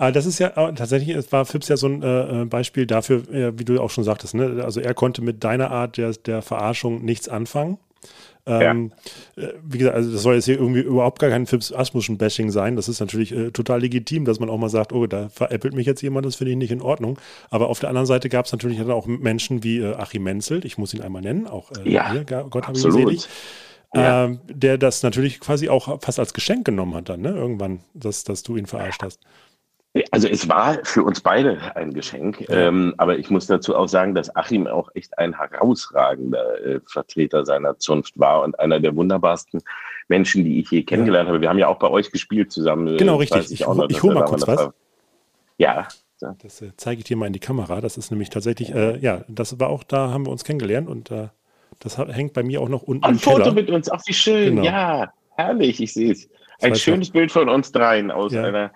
[0.00, 3.28] Aber das ist ja tatsächlich, es war Phipps ja so ein äh, äh, Beispiel dafür,
[3.30, 4.62] äh, wie du auch schon sagtest, ne?
[4.64, 7.76] Also er konnte mit deiner Art der, der Verarschung nichts anfangen.
[8.46, 8.92] Ähm,
[9.36, 9.42] ja.
[9.42, 12.50] Äh, wie gesagt, also das soll jetzt hier irgendwie überhaupt gar kein Phipps Asmussen Bashing
[12.50, 12.76] sein.
[12.76, 15.86] Das ist natürlich äh, total legitim, dass man auch mal sagt, oh, da veräppelt mich
[15.86, 17.18] jetzt jemand, das finde ich nicht in Ordnung.
[17.50, 20.64] Aber auf der anderen Seite gab es natürlich dann auch Menschen wie äh, Achim Menzel,
[20.64, 23.28] ich muss ihn einmal nennen, auch äh, ja, hier, Gott habe ihn selig.
[23.92, 24.24] Ja.
[24.24, 27.30] Ähm, der das natürlich quasi auch fast als Geschenk genommen hat dann, ne?
[27.30, 29.20] Irgendwann, dass, dass du ihn verarscht hast.
[30.12, 34.14] Also es war für uns beide ein Geschenk, ähm, aber ich muss dazu auch sagen,
[34.14, 39.60] dass Achim auch echt ein herausragender äh, Vertreter seiner Zunft war und einer der wunderbarsten
[40.06, 41.32] Menschen, die ich je kennengelernt ja.
[41.32, 41.40] habe.
[41.40, 42.86] Wir haben ja auch bei euch gespielt zusammen.
[42.86, 43.46] Äh, genau, richtig.
[43.46, 44.58] Ich, ich, noch, ich hole mal kurz was.
[44.58, 44.74] War.
[45.58, 45.88] Ja.
[46.20, 47.80] Das äh, zeige ich dir mal in die Kamera.
[47.80, 51.10] Das ist nämlich tatsächlich, äh, ja, das war auch, da haben wir uns kennengelernt und
[51.10, 51.28] äh,
[51.80, 53.04] das hängt bei mir auch noch unten.
[53.04, 53.52] Ein Foto Keller.
[53.54, 54.62] mit uns, ach wie schön, genau.
[54.62, 56.28] ja, herrlich, ich sehe es.
[56.62, 58.44] Ein schönes Bild von uns dreien aus ja.
[58.44, 58.70] einer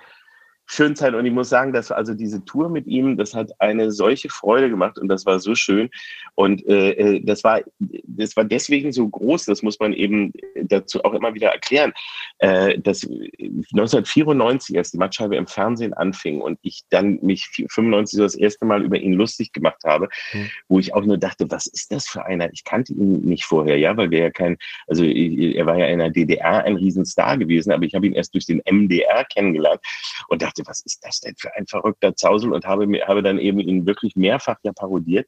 [0.66, 1.14] schön Zeit.
[1.14, 4.70] Und ich muss sagen, dass also diese Tour mit ihm, das hat eine solche Freude
[4.70, 5.90] gemacht und das war so schön.
[6.34, 11.04] Und äh, äh das war, das war deswegen so groß, das muss man eben dazu
[11.04, 11.92] auch immer wieder erklären,
[12.38, 18.22] äh, dass 1994, als die Matscheibe im Fernsehen anfing und ich dann mich 95 so
[18.22, 20.50] das erste Mal über ihn lustig gemacht habe, mhm.
[20.68, 22.52] wo ich auch nur dachte, was ist das für einer?
[22.52, 24.56] Ich kannte ihn nicht vorher, ja, weil wir ja kein,
[24.86, 28.34] also er war ja in der DDR ein Riesenstar gewesen, aber ich habe ihn erst
[28.34, 29.80] durch den MDR kennengelernt
[30.28, 33.61] und dachte, was ist das denn für ein verrückter Zausel und habe, habe dann eben
[33.61, 35.26] ihn wirklich mehrfach ja parodiert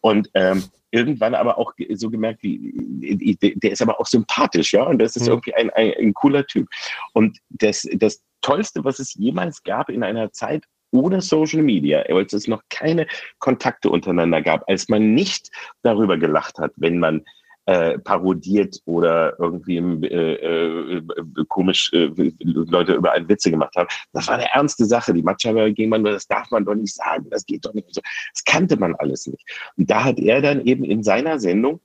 [0.00, 4.98] und ähm, irgendwann aber auch so gemerkt, wie, der ist aber auch sympathisch, ja, und
[4.98, 5.32] das ist mhm.
[5.32, 6.68] irgendwie ein, ein, ein cooler Typ.
[7.12, 12.32] Und das, das Tollste, was es jemals gab in einer Zeit, ohne Social Media, als
[12.32, 13.08] es noch keine
[13.40, 15.50] Kontakte untereinander gab, als man nicht
[15.82, 17.24] darüber gelacht hat, wenn man
[17.66, 21.02] äh, parodiert oder irgendwie äh, äh,
[21.48, 22.10] komisch äh,
[22.40, 23.88] Leute über einen Witze gemacht haben.
[24.12, 25.14] Das war eine ernste Sache.
[25.14, 27.88] Die Matscheiber ging man nur, das darf man doch nicht sagen, das geht doch nicht.
[27.96, 29.44] Das kannte man alles nicht.
[29.76, 31.80] Und da hat er dann eben in seiner Sendung,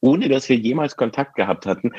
[0.00, 1.92] ohne dass wir jemals Kontakt gehabt hatten,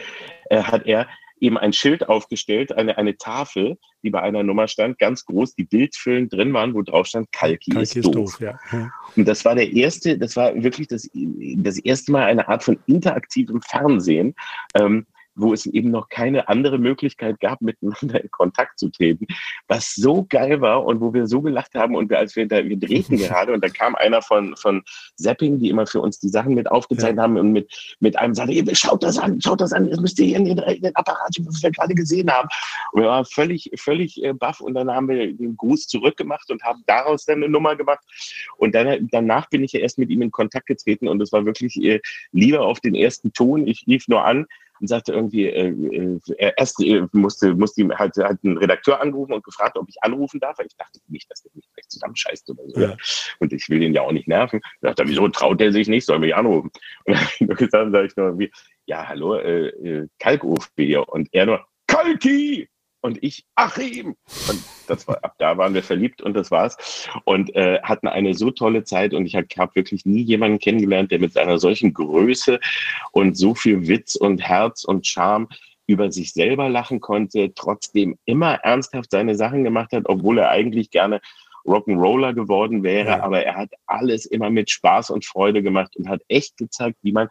[0.49, 1.07] äh, hat er
[1.41, 5.65] eben ein Schild aufgestellt, eine, eine Tafel, die bei einer Nummer stand, ganz groß, die
[5.65, 8.37] Bildfüllen drin waren, wo drauf stand, Kalki, Kalki ist, ist doof.
[8.37, 8.91] doof ja.
[9.15, 12.79] Und das war der erste, das war wirklich das, das erste Mal eine Art von
[12.85, 14.35] interaktivem Fernsehen,
[14.75, 15.05] ähm,
[15.41, 19.25] wo es eben noch keine andere Möglichkeit gab, miteinander in Kontakt zu treten,
[19.67, 22.63] was so geil war und wo wir so gelacht haben und wir, als wir da,
[22.63, 24.83] wir drehten gerade und da kam einer von, von
[25.15, 27.23] Zapping, die immer für uns die Sachen mit aufgezeichnet ja.
[27.23, 30.19] haben und mit, mit einem sagte, hey, schaut das an, schaut das an, jetzt müsst
[30.19, 32.47] ihr hier in den, in den Apparat, was wir gerade gesehen haben.
[32.91, 36.63] Und wir waren völlig, völlig äh, baff und dann haben wir den Gruß zurückgemacht und
[36.63, 38.03] haben daraus dann eine Nummer gemacht
[38.57, 41.45] und dann, danach bin ich ja erst mit ihm in Kontakt getreten und es war
[41.45, 41.99] wirklich äh,
[42.31, 44.45] lieber auf den ersten Ton, ich lief nur an,
[44.81, 49.33] und sagte irgendwie, äh, äh, erst äh, musste, musste ihm halt, halt einen Redakteur anrufen
[49.33, 52.49] und gefragt, ob ich anrufen darf, weil ich dachte nicht, dass der mich gleich zusammenscheißt
[52.49, 52.81] oder so.
[52.81, 52.97] Ja.
[53.39, 54.59] Und ich will den ja auch nicht nerven.
[54.63, 56.71] Ich dachte, wieso traut der sich nicht, soll mich anrufen?
[57.05, 58.51] Und dann habe ich nur gesagt, sag ich nur irgendwie,
[58.85, 61.07] ja, hallo, äh, äh Kalkofen hier.
[61.07, 62.67] Und er nur, Kalki!
[63.01, 64.15] Und ich Achim.
[64.49, 67.09] Und das war, ab da waren wir verliebt und das war's.
[67.25, 71.11] Und äh, hatten eine so tolle Zeit und ich habe hab wirklich nie jemanden kennengelernt,
[71.11, 72.59] der mit seiner solchen Größe
[73.11, 75.47] und so viel Witz und Herz und Charme
[75.87, 80.89] über sich selber lachen konnte, trotzdem immer ernsthaft seine Sachen gemacht hat, obwohl er eigentlich
[80.89, 81.21] gerne
[81.65, 83.23] Rock'n'Roller geworden wäre, ja.
[83.23, 87.11] aber er hat alles immer mit Spaß und Freude gemacht und hat echt gezeigt, wie
[87.11, 87.27] man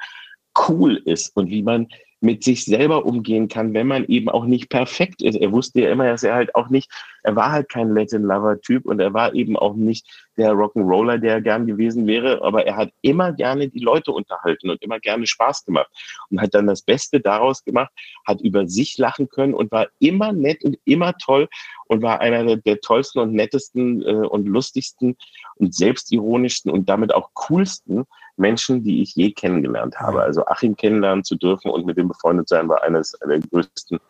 [0.69, 1.89] cool ist und wie man
[2.21, 5.37] mit sich selber umgehen kann, wenn man eben auch nicht perfekt ist.
[5.37, 6.91] Er wusste ja immer, dass er halt auch nicht,
[7.23, 10.07] er war halt kein Latin Lover Typ und er war eben auch nicht
[10.37, 14.71] der Rock'n'Roller, der er gern gewesen wäre, aber er hat immer gerne die Leute unterhalten
[14.71, 15.91] und immer gerne Spaß gemacht
[16.31, 17.91] und hat dann das Beste daraus gemacht,
[18.27, 21.49] hat über sich lachen können und war immer nett und immer toll
[21.87, 25.17] und war einer der, tollsten und nettesten äh, und lustigsten
[25.57, 28.05] und selbstironischsten und damit auch coolsten
[28.41, 30.23] Menschen, die ich je kennengelernt habe.
[30.23, 34.01] Also Achim kennenlernen zu dürfen und mit ihm befreundet sein, war eines der größten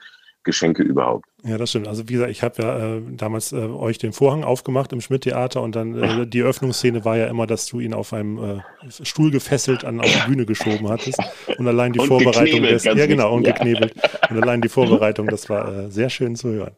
[0.43, 1.27] Geschenke überhaupt.
[1.45, 1.87] Ja, das stimmt.
[1.87, 5.61] Also wie gesagt, ich habe ja äh, damals äh, euch den Vorhang aufgemacht im Schmidt-Theater
[5.61, 8.61] und dann äh, die Eröffnungsszene war ja immer, dass du ihn auf einem äh,
[9.03, 11.19] Stuhl gefesselt an auf die Bühne geschoben hattest
[11.59, 13.53] und allein die und Vorbereitung des, ja genau und ja.
[13.53, 13.95] geknebelt
[14.31, 16.73] und allein die Vorbereitung, das war äh, sehr schön zu hören.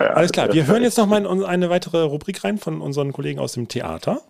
[0.00, 3.12] Ja, Alles klar, wir hören jetzt noch mal in eine weitere Rubrik rein von unseren
[3.12, 4.22] Kollegen aus dem Theater.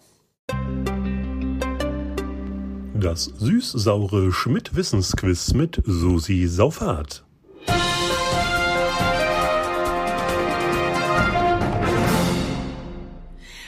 [3.00, 7.26] Das süß-saure Schmidt-Wissensquiz mit Susi Saufahrt.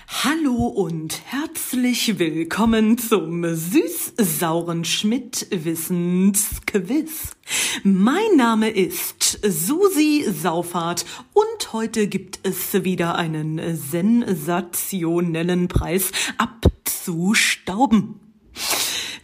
[0.09, 7.37] Hallo und herzlich willkommen zum süß-sauren Schmidt-Wissensquiz.
[7.83, 11.05] Mein Name ist Susi Saufahrt
[11.35, 18.21] und heute gibt es wieder einen sensationellen Preis abzustauben.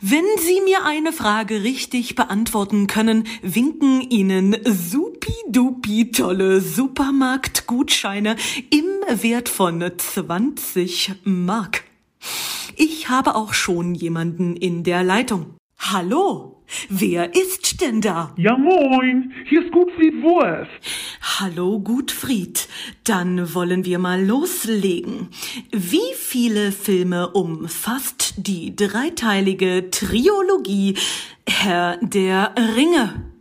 [0.06, 8.36] Wenn Sie mir eine Frage richtig beantworten können, winken Ihnen supi-dupi tolle Supermarktgutscheine
[8.68, 11.84] im Wert von 20 Mark.
[12.76, 15.56] Ich habe auch schon jemanden in der Leitung.
[15.78, 16.54] Hallo,
[16.88, 18.34] Wer ist denn da?
[18.36, 19.32] Ja, moin.
[19.46, 20.70] Hier ist Gutfried Wurst.
[21.26, 22.68] Hallo, Gutfried.
[23.02, 25.30] Dann wollen wir mal loslegen.
[25.72, 30.98] Wie viele Filme umfasst die dreiteilige Triologie
[31.48, 33.32] Herr der Ringe?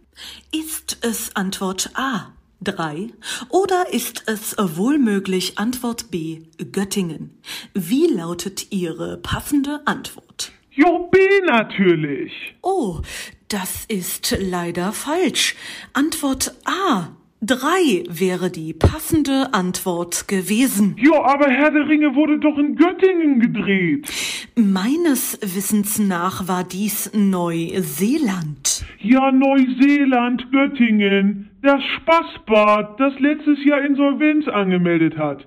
[0.54, 2.32] Ist es Antwort A?
[2.62, 3.10] Drei
[3.50, 7.42] oder ist es wohlmöglich Antwort B Göttingen?
[7.74, 10.54] Wie lautet Ihre passende Antwort?
[10.72, 12.32] Jo, B natürlich.
[12.62, 13.02] Oh,
[13.50, 15.56] das ist leider falsch.
[15.92, 17.10] Antwort A.
[17.46, 20.96] Drei wäre die passende Antwort gewesen.
[20.98, 24.08] Jo, aber Herr der Ringe wurde doch in Göttingen gedreht.
[24.56, 28.86] Meines Wissens nach war dies Neuseeland.
[29.00, 31.50] Ja, Neuseeland, Göttingen.
[31.62, 35.46] Das Spaßbad, das letztes Jahr Insolvenz angemeldet hat.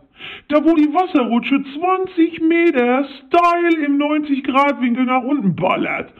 [0.49, 6.12] Da wo die Wasserrutsche 20 Meter steil im 90-Grad-Winkel nach unten ballert.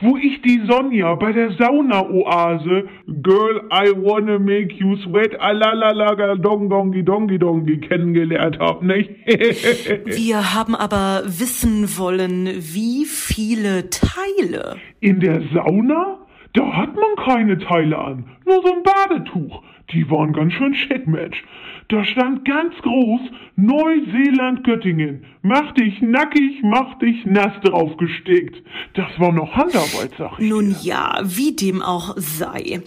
[0.00, 2.88] Wo ich die Sonja bei der Sauna-Oase
[3.22, 9.10] Girl, I wanna make you sweat, alalalaga dong dongi dongi dongi kennengelernt hab, nicht?
[9.26, 14.76] Wir haben aber wissen wollen, wie viele Teile.
[15.00, 16.18] In der Sauna?
[16.52, 19.62] Da hat man keine Teile an, nur so ein Badetuch.
[19.92, 21.44] Die waren ganz schön schick, Mensch.
[21.88, 23.20] Da stand ganz groß
[23.54, 25.24] Neuseeland-Göttingen.
[25.42, 28.60] Mach dich nackig, mach dich nass draufgestickt.
[28.94, 30.48] Das war noch Handarbeit, sag ich.
[30.48, 32.80] Nun ja, wie dem auch sei.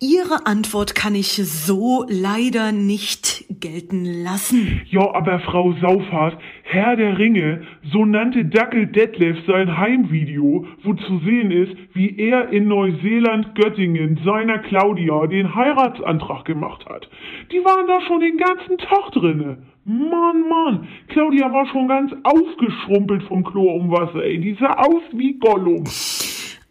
[0.00, 4.80] Ihre Antwort kann ich so leider nicht gelten lassen.
[4.88, 6.38] Ja, aber Frau Saufhardt,
[6.68, 7.62] Herr der Ringe,
[7.92, 14.58] so nannte Dackel Detlef sein Heimvideo, wo zu sehen ist, wie er in Neuseeland-Göttingen seiner
[14.58, 17.08] Claudia den Heiratsantrag gemacht hat.
[17.52, 19.58] Die waren da schon den ganzen Tag drinne.
[19.84, 24.40] Mann, Mann, Claudia war schon ganz aufgeschrumpelt vom Chlor um Wasser, ey.
[24.40, 25.84] Die sah aus wie Gollum.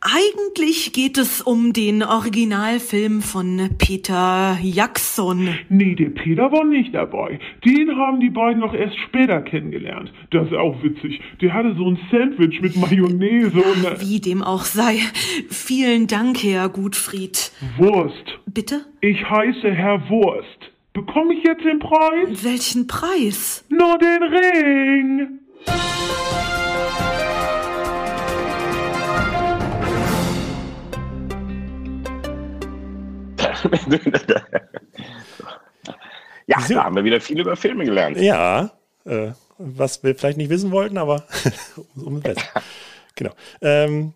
[0.08, 5.49] Eigentlich geht es um den Originalfilm von Peter Jackson.
[5.70, 7.39] Nee, der Peter war nicht dabei.
[7.66, 10.14] Den haben die beiden noch erst später kennengelernt.
[10.30, 11.22] Das ist auch witzig.
[11.41, 13.99] Der hatte so ein Sandwich mit Mayonnaise und...
[13.99, 14.99] Wie dem auch sei.
[15.49, 17.51] Vielen Dank, Herr Gutfried.
[17.78, 18.39] Wurst.
[18.45, 18.86] Bitte?
[19.01, 20.72] Ich heiße Herr Wurst.
[20.93, 22.43] Bekomme ich jetzt den Preis?
[22.43, 23.66] Welchen Preis?
[23.70, 25.39] Nur den Ring.
[36.47, 36.74] ja, so.
[36.74, 38.18] da haben wir wieder viel über Filme gelernt.
[38.18, 38.72] Ja,
[39.05, 41.24] äh, was wir vielleicht nicht wissen wollten, aber
[41.95, 42.41] umso besser.
[43.16, 43.32] genau.
[43.61, 44.13] Ähm,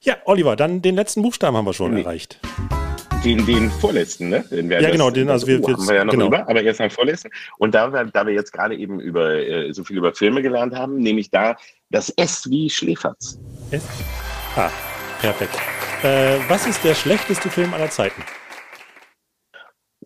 [0.00, 2.02] ja, Oliver, dann den letzten Buchstaben haben wir schon nee.
[2.02, 2.38] erreicht.
[3.24, 4.44] Den, den vorletzten, ne?
[4.48, 6.28] Den ja, genau, den also wir, oh, haben wir ja noch genau.
[6.28, 7.30] über, aber erst am vorletzten.
[7.58, 10.74] Und da wir, da wir jetzt gerade eben über äh, so viel über Filme gelernt
[10.74, 11.56] haben, nehme ich da
[11.90, 13.36] das S wie Schläferz.
[13.72, 13.82] S?
[14.54, 14.70] Ah,
[15.20, 15.58] perfekt.
[16.04, 18.22] Äh, was ist der schlechteste Film aller Zeiten?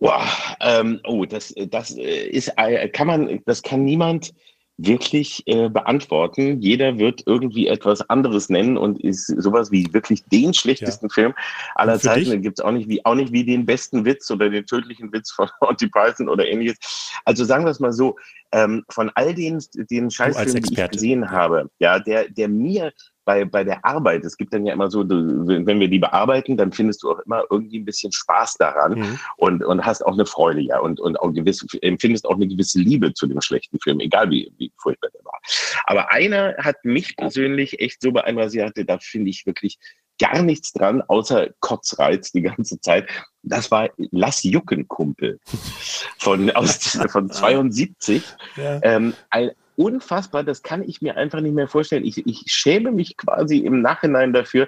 [0.03, 0.21] Wow,
[0.59, 2.51] ähm, oh, das, das ist,
[2.91, 4.33] kann man, das kann niemand
[4.75, 6.61] wirklich äh, beantworten.
[6.61, 11.13] Jeder wird irgendwie etwas anderes nennen und ist sowas wie wirklich den schlechtesten ja.
[11.13, 11.33] Film
[11.75, 12.31] aller Zeiten.
[12.31, 15.13] Dann gibt es auch nicht wie auch nicht wie den besten Witz oder den tödlichen
[15.13, 16.77] Witz von Monty Python oder ähnliches.
[17.23, 18.17] Also sagen wir es mal so,
[18.51, 22.91] ähm, von all den, den Scheißfilmen, die ich gesehen habe, ja, der, der mir
[23.25, 26.57] bei, bei der Arbeit, es gibt dann ja immer so, du, wenn wir die bearbeiten,
[26.57, 29.19] dann findest du auch immer irgendwie ein bisschen Spaß daran mhm.
[29.37, 32.79] und, und hast auch eine Freude, ja, und, und auch gewisse, empfindest auch eine gewisse
[32.79, 35.39] Liebe zu dem schlechten Film, egal wie, wie furchtbar der war.
[35.85, 39.77] Aber einer hat mich persönlich echt so beeindruckt, sie hatte, da finde ich wirklich
[40.19, 43.09] gar nichts dran, außer Kotzreiz die ganze Zeit.
[43.41, 45.39] Das war Lass Jucken, Kumpel
[46.19, 48.23] von, aus, von 72.
[48.55, 48.79] Ja.
[48.83, 52.05] Ähm, ein, unfassbar, das kann ich mir einfach nicht mehr vorstellen.
[52.05, 54.67] Ich, ich schäme mich quasi im Nachhinein dafür,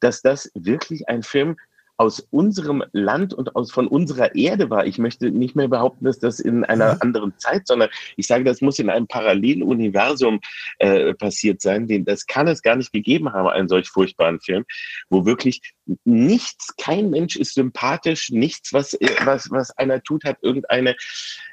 [0.00, 1.56] dass das wirklich ein Film
[1.96, 4.86] aus unserem Land und aus von unserer Erde war.
[4.86, 7.00] Ich möchte nicht mehr behaupten, dass das in einer mhm.
[7.00, 10.40] anderen Zeit, sondern ich sage, das muss in einem Paralleluniversum
[10.78, 11.86] äh, passiert sein.
[11.86, 14.64] Den, das kann es gar nicht gegeben haben, einen solch furchtbaren Film,
[15.08, 15.60] wo wirklich
[16.04, 20.96] nichts, kein Mensch ist sympathisch, nichts, was, äh, was, was einer tut, hat irgendeine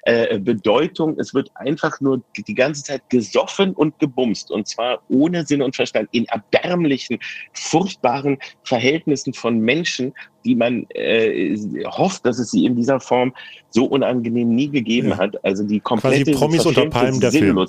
[0.04, 1.20] äh, Bedeutung.
[1.20, 5.76] Es wird einfach nur die ganze Zeit gesoffen und gebumst und zwar ohne Sinn und
[5.76, 7.20] Verstand in erbärmlichen,
[7.54, 10.14] furchtbaren Verhältnissen von Menschen
[10.44, 13.34] die man äh, hofft, dass es sie in dieser Form
[13.70, 15.18] so unangenehm nie gegeben ja.
[15.18, 15.44] hat.
[15.44, 17.66] Also die komplette Quasi Promis unter Palmen der Film.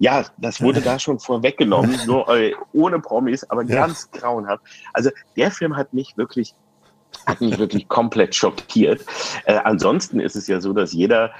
[0.00, 3.86] Ja, das wurde da schon vorweggenommen, nur äh, ohne Promis, aber ja.
[3.86, 4.62] ganz grauenhaft.
[4.92, 6.54] Also der Film hat mich wirklich
[7.26, 9.04] hat mich wirklich komplett schockiert.
[9.46, 11.30] Äh, ansonsten ist es ja so, dass jeder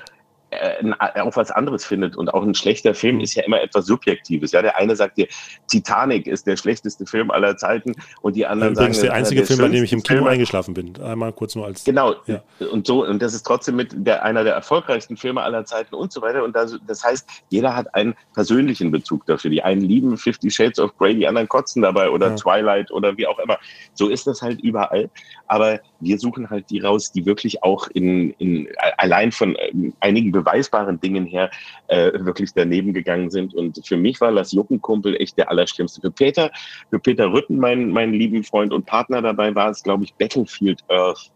[1.00, 2.16] auch was anderes findet.
[2.16, 4.52] Und auch ein schlechter Film ist ja immer etwas Subjektives.
[4.52, 5.26] Ja, der eine sagt dir,
[5.68, 9.46] Titanic ist der schlechteste Film aller Zeiten und die anderen Übrigens sagen, der einzige der
[9.46, 10.28] Film, bei dem ich im Kino Film.
[10.28, 11.00] eingeschlafen bin.
[11.02, 11.84] Einmal kurz nur als.
[11.84, 12.14] Genau.
[12.26, 12.42] Ja.
[12.70, 16.12] Und so, und das ist trotzdem mit der, einer der erfolgreichsten Filme aller Zeiten und
[16.12, 16.44] so weiter.
[16.44, 19.50] Und das, das heißt, jeder hat einen persönlichen Bezug dafür.
[19.50, 22.36] Die einen lieben Fifty Shades of Grey, die anderen kotzen dabei oder ja.
[22.36, 23.59] Twilight oder wie auch immer.
[23.94, 25.11] So ist das halt überall.
[25.46, 30.32] Aber wir suchen halt die raus, die wirklich auch in, in allein von ähm, einigen
[30.32, 31.50] beweisbaren Dingen her
[31.88, 33.55] äh, wirklich daneben gegangen sind.
[33.55, 36.00] Und für mich war Lass Juckenkumpel echt der Allerschlimmste.
[36.00, 36.50] Für Peter,
[36.90, 40.80] für Peter Rütten, mein, mein lieben Freund und Partner dabei, war es, glaube ich, Battlefield
[40.88, 41.30] Earth.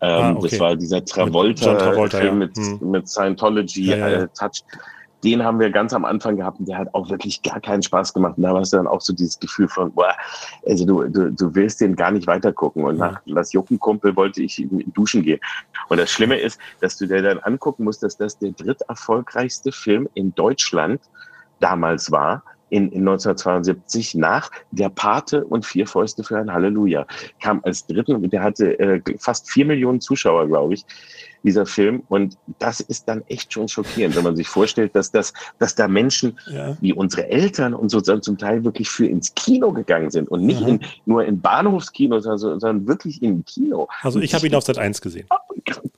[0.00, 0.48] Ähm, ah, okay.
[0.50, 2.32] Das war dieser Travolta-Film Travolta, ja.
[2.32, 2.90] mit, hm.
[2.90, 3.98] mit Scientology-Touch.
[3.98, 4.28] Ja, ja,
[5.24, 8.12] den haben wir ganz am Anfang gehabt und der hat auch wirklich gar keinen Spaß
[8.12, 8.34] gemacht.
[8.36, 10.14] Und da hast du dann auch so dieses Gefühl von, boah,
[10.66, 12.84] also du, du, du willst den gar nicht weitergucken.
[12.84, 15.40] Und nach Lass Juckenkumpel wollte ich duschen gehen.
[15.88, 20.08] Und das Schlimme ist, dass du dir dann angucken musst, dass das der dritterfolgreichste Film
[20.14, 21.00] in Deutschland
[21.60, 22.42] damals war.
[22.70, 27.06] In, in 1972 nach Der Pate und Vier Fäuste für ein Halleluja.
[27.40, 30.84] Kam als dritten und der hatte äh, fast vier Millionen Zuschauer, glaube ich
[31.44, 32.02] dieser Film.
[32.08, 35.86] Und das ist dann echt schon schockierend, wenn man sich vorstellt, dass das, dass da
[35.86, 36.76] Menschen ja.
[36.80, 40.62] wie unsere Eltern und so zum Teil wirklich für ins Kino gegangen sind und nicht
[40.62, 43.88] in, nur in Bahnhofskinos, sondern, sondern wirklich im Kino.
[44.02, 45.28] Also ich habe ihn auf Sat 1 gesehen.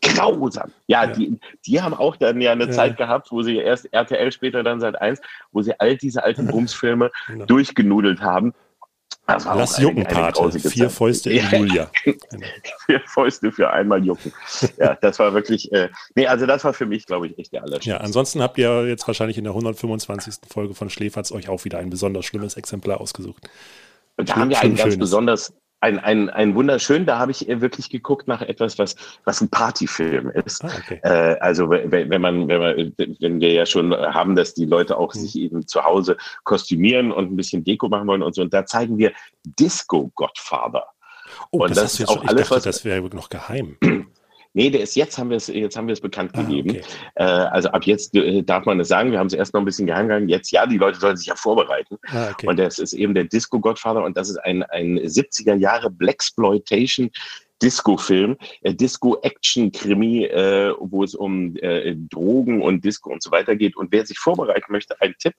[0.00, 0.70] Grausam.
[0.86, 2.70] Ja, ja, Die, die haben auch dann ja eine ja.
[2.70, 5.20] Zeit gehabt, wo sie erst RTL, später dann Sat 1,
[5.52, 7.46] wo sie all diese alten Bumsfilme genau.
[7.46, 8.54] durchgenudelt haben.
[9.26, 10.58] Lass jucken, Pate.
[10.60, 11.90] Vier Fäuste in Julia.
[12.86, 14.32] Vier Fäuste für einmal jucken.
[14.78, 17.62] Ja, das war wirklich, äh, nee, also das war für mich, glaube ich, echt der
[17.62, 17.90] allerschlimmste.
[17.90, 20.34] Ja, ansonsten habt ihr jetzt wahrscheinlich in der 125.
[20.48, 23.48] Folge von Schläferz euch auch wieder ein besonders schlimmes Exemplar ausgesucht.
[24.16, 28.28] Da haben wir ein ganz besonders, ein, ein, ein wunderschön, da habe ich wirklich geguckt
[28.28, 30.64] nach etwas, was, was ein Partyfilm ist.
[30.64, 31.00] Ah, okay.
[31.02, 34.96] äh, also wenn, wenn man, wenn man, wenn wir ja schon haben, dass die Leute
[34.96, 35.18] auch mhm.
[35.18, 38.64] sich eben zu Hause kostümieren und ein bisschen Deko machen wollen und so, und da
[38.64, 39.12] zeigen wir
[39.44, 40.86] Disco Godfather.
[41.50, 43.76] Oh, und das, das ist auch alles, dachte, was das wäre noch geheim.
[44.56, 46.70] Nee, der ist jetzt haben wir es, jetzt haben wir es bekannt ah, gegeben.
[46.70, 46.82] Okay.
[47.16, 49.12] Äh, also ab jetzt äh, darf man es sagen.
[49.12, 50.30] Wir haben es erst noch ein bisschen geheim gehalten.
[50.30, 51.98] Jetzt ja, die Leute sollen sich ja vorbereiten.
[52.06, 52.46] Ah, okay.
[52.46, 57.10] Und das ist eben der Disco Godfather und das ist ein, ein 70er Jahre Blaxploitation
[57.62, 63.76] Disco-Film, äh, Disco-Action-Krimi, äh, wo es um äh, Drogen und Disco und so weiter geht.
[63.76, 65.34] Und wer sich vorbereiten möchte, ein Tipp.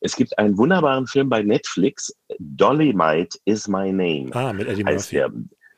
[0.00, 4.28] Es gibt einen wunderbaren Film bei Netflix, Dollymight is my name.
[4.32, 5.16] Ah, mit Eddie Murphy.
[5.16, 5.30] Der,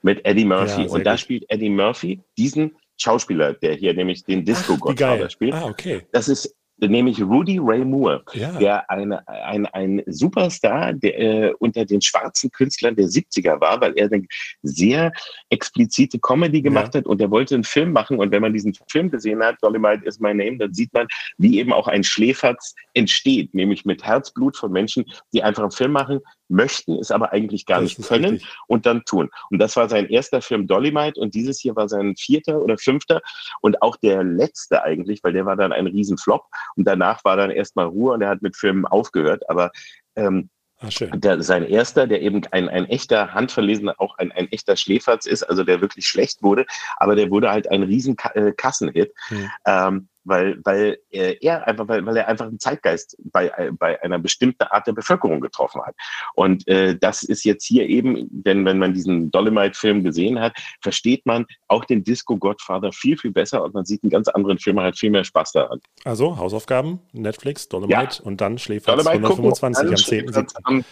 [0.03, 0.83] mit Eddie Murphy.
[0.83, 1.21] Ja, und da gut.
[1.21, 5.55] spielt Eddie Murphy diesen Schauspieler, der hier nämlich den Disco-Godfather spielt.
[5.55, 6.03] Ah, okay.
[6.13, 6.55] Das ist
[6.87, 8.53] nämlich Rudy Ray Moore, ja.
[8.53, 13.95] der eine, ein, ein Superstar der, äh, unter den schwarzen Künstlern der 70er war, weil
[13.97, 14.27] er eine
[14.63, 15.13] sehr
[15.51, 17.01] explizite Comedy gemacht ja.
[17.01, 20.05] hat und er wollte einen Film machen und wenn man diesen Film gesehen hat, Dolomite
[20.05, 24.57] is my name, dann sieht man, wie eben auch ein Schläferz entsteht, nämlich mit Herzblut
[24.57, 28.33] von Menschen, die einfach einen Film machen, möchten, es aber eigentlich gar Das nicht können
[28.35, 28.49] richtig.
[28.67, 29.31] und dann tun.
[29.51, 33.21] Und das war sein erster Film Dolomite und dieses hier war sein vierter oder fünfter
[33.61, 36.45] und auch der letzte eigentlich, weil der war dann ein Riesenflop
[36.77, 39.49] und danach war dann erstmal Ruhe und er hat mit Filmen aufgehört.
[39.49, 39.71] Aber
[40.17, 44.77] ähm, Ah, der, sein erster, der eben ein, ein echter handverlesener, auch ein, ein echter
[44.77, 46.67] Schläferz ist, also der wirklich schlecht wurde,
[46.99, 49.51] aber der wurde halt ein riesen äh, Kassenhit, Hm.
[49.67, 54.01] ähm, weil, weil äh, er einfach, weil, weil er einfach einen Zeitgeist bei, äh, bei
[54.03, 55.95] einer bestimmten Art der Bevölkerung getroffen hat.
[56.35, 61.27] Und äh, das ist jetzt hier eben, denn wenn man diesen Dolomite-Film gesehen hat, versteht
[61.27, 64.85] man auch den Disco-Godfather viel, viel besser und man sieht einen ganz anderen Film, man
[64.87, 65.81] hat viel mehr Spaß daran.
[66.05, 70.61] Also Hausaufgaben, Netflix, Dolomite und dann Schläferz Dolomite gucken, 125 am dann 10.7.
[70.65, 70.85] am-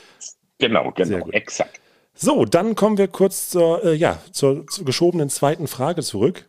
[0.59, 1.80] Genau, Sehr genau, exakt.
[2.14, 6.49] So, dann kommen wir kurz zur, äh, ja, zur, zur geschobenen zweiten Frage zurück.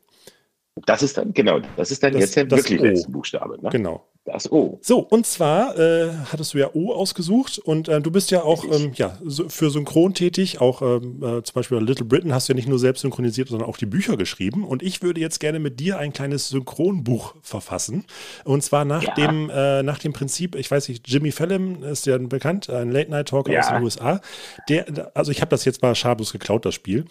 [0.86, 2.84] Das ist dann, genau, das ist dann Das- jetzt der das wirklich O.
[2.84, 3.58] letzte Buchstabe.
[3.62, 3.70] Ne?
[3.72, 4.06] Genau.
[4.26, 4.78] Das O.
[4.82, 8.66] So, und zwar äh, hattest du ja O ausgesucht und äh, du bist ja auch
[8.66, 10.60] ähm, ja, so, für Synchron tätig.
[10.60, 13.48] Auch ähm, äh, zum Beispiel bei Little Britain hast du ja nicht nur selbst synchronisiert,
[13.48, 14.66] sondern auch die Bücher geschrieben.
[14.68, 18.04] Und ich würde jetzt gerne mit dir ein kleines Synchronbuch verfassen.
[18.44, 19.14] Und zwar nach, Ja.
[19.16, 23.54] dem, äh, nach dem Prinzip, ich weiß nicht, Jimmy Fallon ist ja bekannt, ein Late-Night-Talker
[23.54, 23.62] Ja.
[23.62, 24.20] aus den USA.
[24.68, 27.06] Der, also ich habe das jetzt mal schamlos geklaut, das Spiel.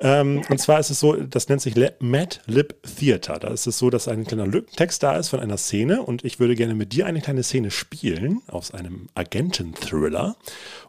[0.00, 3.38] Ähm, und zwar ist es so, das nennt sich Mad Lib Theater.
[3.38, 6.38] Da ist es so, dass ein kleiner Lückentext da ist von einer Szene und ich
[6.38, 10.36] würde gerne mit dir eine kleine Szene spielen aus einem Agenten-Thriller.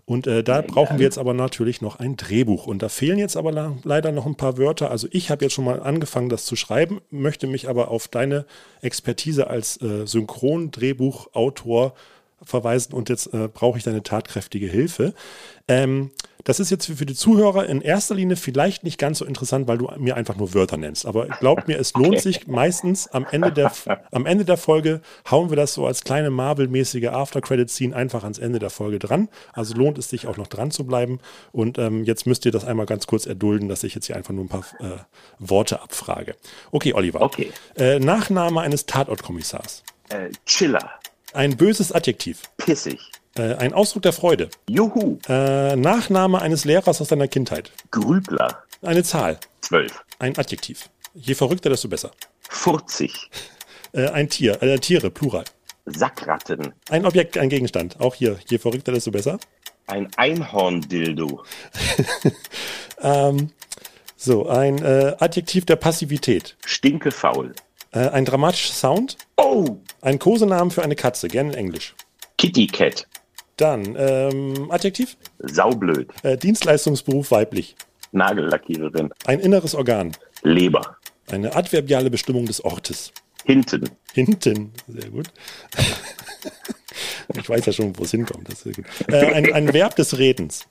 [0.05, 2.67] Und äh, da brauchen wir jetzt aber natürlich noch ein Drehbuch.
[2.67, 4.89] Und da fehlen jetzt aber leider noch ein paar Wörter.
[4.91, 8.45] Also ich habe jetzt schon mal angefangen, das zu schreiben, möchte mich aber auf deine
[8.81, 11.93] Expertise als äh, Synchron-Drehbuchautor
[12.41, 15.13] verweisen und jetzt äh, brauche ich deine tatkräftige Hilfe.
[15.67, 16.11] Ähm,
[16.43, 19.77] das ist jetzt für die Zuhörer in erster Linie vielleicht nicht ganz so interessant, weil
[19.77, 21.05] du mir einfach nur Wörter nennst.
[21.05, 23.71] Aber glaubt mir, es lohnt sich meistens am Ende der,
[24.11, 28.59] am Ende der Folge hauen wir das so als kleine Marvel-mäßige After-Credit-Scene einfach ans Ende
[28.59, 29.27] der Folge dran.
[29.53, 31.19] Also lohnt es sich auch noch dran zu bleiben.
[31.51, 34.33] Und ähm, jetzt müsst ihr das einmal ganz kurz erdulden, dass ich jetzt hier einfach
[34.33, 34.97] nur ein paar äh,
[35.39, 36.35] Worte abfrage.
[36.71, 37.21] Okay, Oliver.
[37.21, 37.51] Okay.
[37.75, 39.83] Äh, Nachname eines Tatortkommissars.
[40.09, 40.89] Äh, Chiller.
[41.33, 42.43] Ein böses Adjektiv.
[42.57, 42.99] Pissig.
[43.39, 44.49] Äh, ein Ausdruck der Freude.
[44.69, 45.17] Juhu.
[45.29, 47.71] Äh, Nachname eines Lehrers aus deiner Kindheit.
[47.89, 48.63] Grübler.
[48.81, 49.39] Eine Zahl.
[49.61, 50.03] Zwölf.
[50.19, 50.89] Ein Adjektiv.
[51.13, 52.11] Je verrückter, desto besser.
[52.49, 53.29] Furzig.
[53.93, 54.61] Äh, ein Tier.
[54.61, 55.45] Äh, Tiere, Plural.
[55.85, 56.73] Sackratten.
[56.89, 58.01] Ein Objekt, ein Gegenstand.
[58.01, 58.37] Auch hier.
[58.49, 59.39] Je verrückter, desto besser.
[59.87, 61.43] Ein Einhorndildo.
[63.01, 63.51] Ähm,
[64.17, 66.57] so, ein äh, Adjektiv der Passivität.
[66.65, 67.55] Stinkefaul.
[67.91, 69.15] Äh, ein dramatischer Sound.
[69.37, 69.77] Oh.
[70.01, 71.95] Ein Kosenamen für eine Katze, gerne in Englisch.
[72.37, 73.07] Kitty Cat.
[73.59, 75.17] Dann, ähm, Adjektiv.
[75.39, 76.09] Saublöd.
[76.23, 77.75] Äh, Dienstleistungsberuf weiblich.
[78.13, 79.09] Nagellackiererin.
[79.25, 80.15] Ein inneres Organ.
[80.43, 80.95] Leber.
[81.29, 83.11] Eine adverbiale Bestimmung des Ortes.
[83.43, 83.89] Hinten.
[84.13, 84.71] Hinten.
[84.87, 85.27] Sehr gut.
[87.35, 88.49] Ich weiß ja schon, wo es hinkommt.
[88.49, 88.85] Das ist gut.
[89.07, 90.65] Äh, ein, ein Verb des Redens.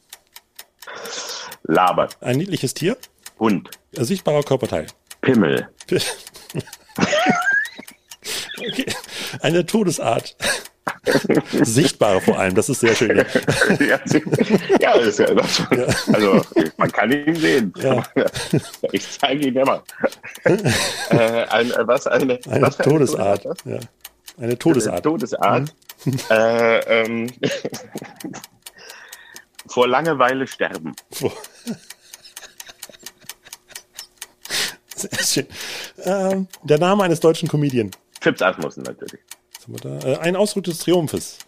[1.64, 2.16] Labert.
[2.22, 2.96] Ein niedliches Tier.
[3.38, 3.70] Hund.
[3.96, 4.86] Ein sichtbarer Körperteil.
[5.20, 5.68] Pimmel.
[8.60, 8.86] Okay.
[9.40, 10.36] Eine Todesart.
[11.64, 13.16] Sichtbare vor allem, das ist sehr schön.
[13.16, 13.98] ja,
[14.80, 15.62] ja, das ist ja das.
[16.12, 16.42] Also,
[16.76, 17.72] man kann ihn sehen.
[17.78, 18.02] Ja.
[18.92, 19.82] Ich zeige ihn immer.
[20.44, 20.56] äh,
[21.10, 22.06] ein, äh, was?
[22.06, 23.42] Eine, Eine was eine Todesart.
[23.42, 23.64] Todesart?
[23.64, 23.78] Ja.
[24.42, 25.02] Eine Todesart.
[25.02, 25.74] Todesart.
[26.30, 27.30] äh, ähm,
[29.66, 30.94] vor Langeweile sterben.
[34.94, 35.46] Sehr schön.
[36.04, 37.90] Ähm, der Name eines deutschen Comedian.
[38.20, 39.20] Fips Asmussen natürlich.
[39.68, 40.08] Haben wir da?
[40.08, 41.38] Äh, ein Ausdruck des Triumphes.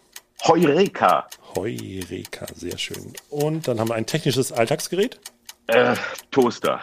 [0.43, 1.27] Heureka.
[1.55, 3.13] Heureka, sehr schön.
[3.29, 5.19] Und dann haben wir ein technisches Alltagsgerät.
[5.67, 5.95] Äh,
[6.29, 6.79] Toaster.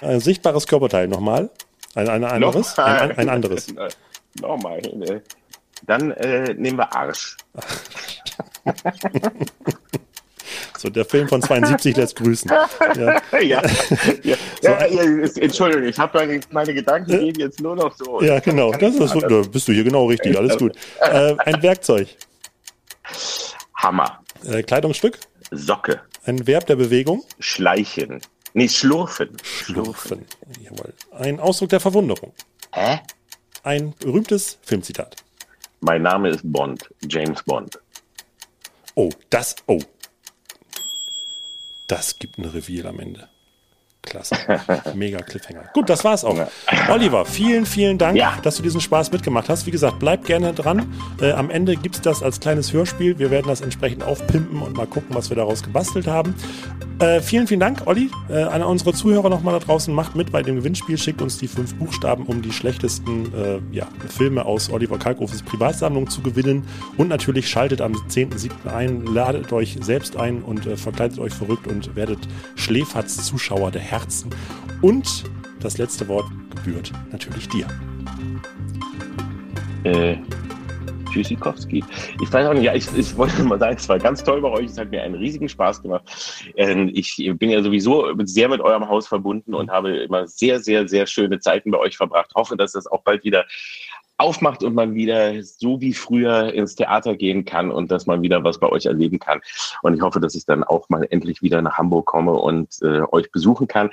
[0.00, 1.50] Ein sichtbares Körperteil nochmal.
[1.94, 2.76] Ein, ein anderes.
[2.76, 3.00] Nochmal.
[3.00, 3.66] Ein, ein anderes.
[4.40, 4.80] Nochmal.
[5.86, 7.36] Dann äh, nehmen wir Arsch.
[10.78, 12.50] So, der Film von 72 lässt grüßen.
[12.50, 12.68] Ja.
[13.40, 13.62] ja, ja,
[14.62, 14.78] ja,
[15.40, 18.22] Entschuldigung, ich habe meine, meine Gedanken gehen jetzt nur noch so.
[18.22, 18.70] Ja, genau.
[18.72, 20.38] Das ist, so- da bist du hier genau richtig.
[20.38, 20.76] Alles gut.
[21.00, 22.08] Äh, ein Werkzeug.
[23.74, 24.22] Hammer.
[24.46, 25.18] Äh, Kleidungsstück.
[25.50, 26.00] Socke.
[26.26, 27.24] Ein Verb der Bewegung.
[27.40, 28.20] Schleichen.
[28.54, 29.36] Nee, schlurfen.
[29.42, 30.24] Schlurfen.
[30.60, 30.92] Jawohl.
[31.12, 32.32] Ein Ausdruck der Verwunderung.
[32.72, 33.00] Hä?
[33.62, 35.16] Ein berühmtes Filmzitat.
[35.80, 36.88] Mein Name ist Bond.
[37.08, 37.78] James Bond.
[38.94, 39.80] Oh, das, oh.
[41.88, 43.28] Das gibt ein Reveal am Ende.
[44.08, 44.36] Klasse.
[44.94, 45.64] Mega Cliffhanger.
[45.74, 46.36] Gut, das war's auch.
[46.90, 48.34] Oliver, vielen, vielen Dank, Ja.
[48.42, 49.66] dass du diesen Spaß mitgemacht hast.
[49.66, 50.92] Wie gesagt, bleib gerne dran.
[51.20, 53.18] Äh, am Ende gibt's das als kleines Hörspiel.
[53.18, 56.34] Wir werden das entsprechend aufpimpen und mal gucken, was wir daraus gebastelt haben.
[57.00, 58.10] Äh, vielen, vielen Dank, Olli.
[58.28, 59.94] Äh, an unsere Zuhörer nochmal da draußen.
[59.94, 60.98] Macht mit bei dem Gewinnspiel.
[60.98, 66.10] Schickt uns die fünf Buchstaben, um die schlechtesten äh, ja, Filme aus Oliver Kalkofes Privatsammlung
[66.10, 66.64] zu gewinnen.
[66.96, 68.72] Und natürlich schaltet am 10.7.
[68.74, 72.18] ein, ladet euch selbst ein und äh, verkleidet euch verrückt und werdet
[72.56, 73.97] Schläferz Zuschauer der Herzen.
[74.82, 75.24] Und
[75.60, 77.66] das letzte Wort gebührt natürlich dir.
[79.84, 80.16] Äh,
[81.10, 81.84] Tschüssikowski.
[82.20, 84.50] Ich weiß auch nicht, ja, ich, ich wollte mal sagen, es war ganz toll bei
[84.50, 84.66] euch.
[84.66, 86.04] Es hat mir einen riesigen Spaß gemacht.
[86.56, 90.88] Ähm, ich bin ja sowieso sehr mit eurem Haus verbunden und habe immer sehr, sehr,
[90.88, 92.32] sehr schöne Zeiten bei euch verbracht.
[92.34, 93.46] Hoffe, dass das auch bald wieder
[94.18, 98.42] aufmacht und man wieder so wie früher ins Theater gehen kann und dass man wieder
[98.44, 99.40] was bei euch erleben kann.
[99.82, 103.02] Und ich hoffe, dass ich dann auch mal endlich wieder nach Hamburg komme und äh,
[103.12, 103.90] euch besuchen kann.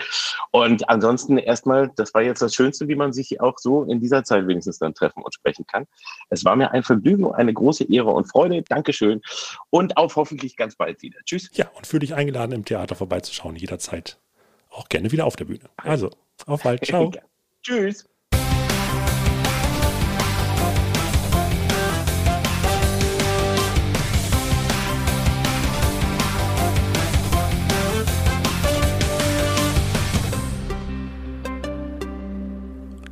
[0.52, 4.24] Und ansonsten erstmal, das war jetzt das Schönste, wie man sich auch so in dieser
[4.24, 5.86] Zeit wenigstens dann treffen und sprechen kann.
[6.30, 8.64] Es war mir ein Vergnügen, eine große Ehre und Freude.
[8.64, 9.22] Dankeschön
[9.70, 11.20] und auf hoffentlich ganz bald wieder.
[11.26, 11.50] Tschüss.
[11.54, 14.20] Ja, und fühle dich eingeladen, im Theater vorbeizuschauen, jederzeit.
[14.70, 15.70] Auch gerne wieder auf der Bühne.
[15.78, 16.10] Also,
[16.48, 16.84] auf bald.
[16.86, 17.12] Ciao.
[17.64, 18.08] Tschüss.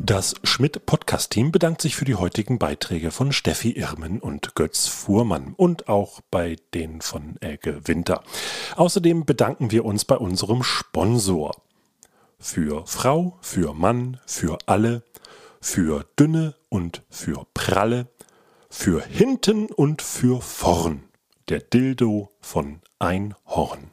[0.06, 5.88] Das Schmidt-Podcast-Team bedankt sich für die heutigen Beiträge von Steffi Irmen und Götz Fuhrmann und
[5.88, 8.22] auch bei denen von Elke Winter.
[8.76, 11.56] Außerdem bedanken wir uns bei unserem Sponsor.
[12.38, 15.04] Für Frau, für Mann, für alle,
[15.62, 18.08] für dünne und für pralle,
[18.70, 21.06] für hinten und für vorn.
[21.47, 23.93] Der Dildo von Einhorn.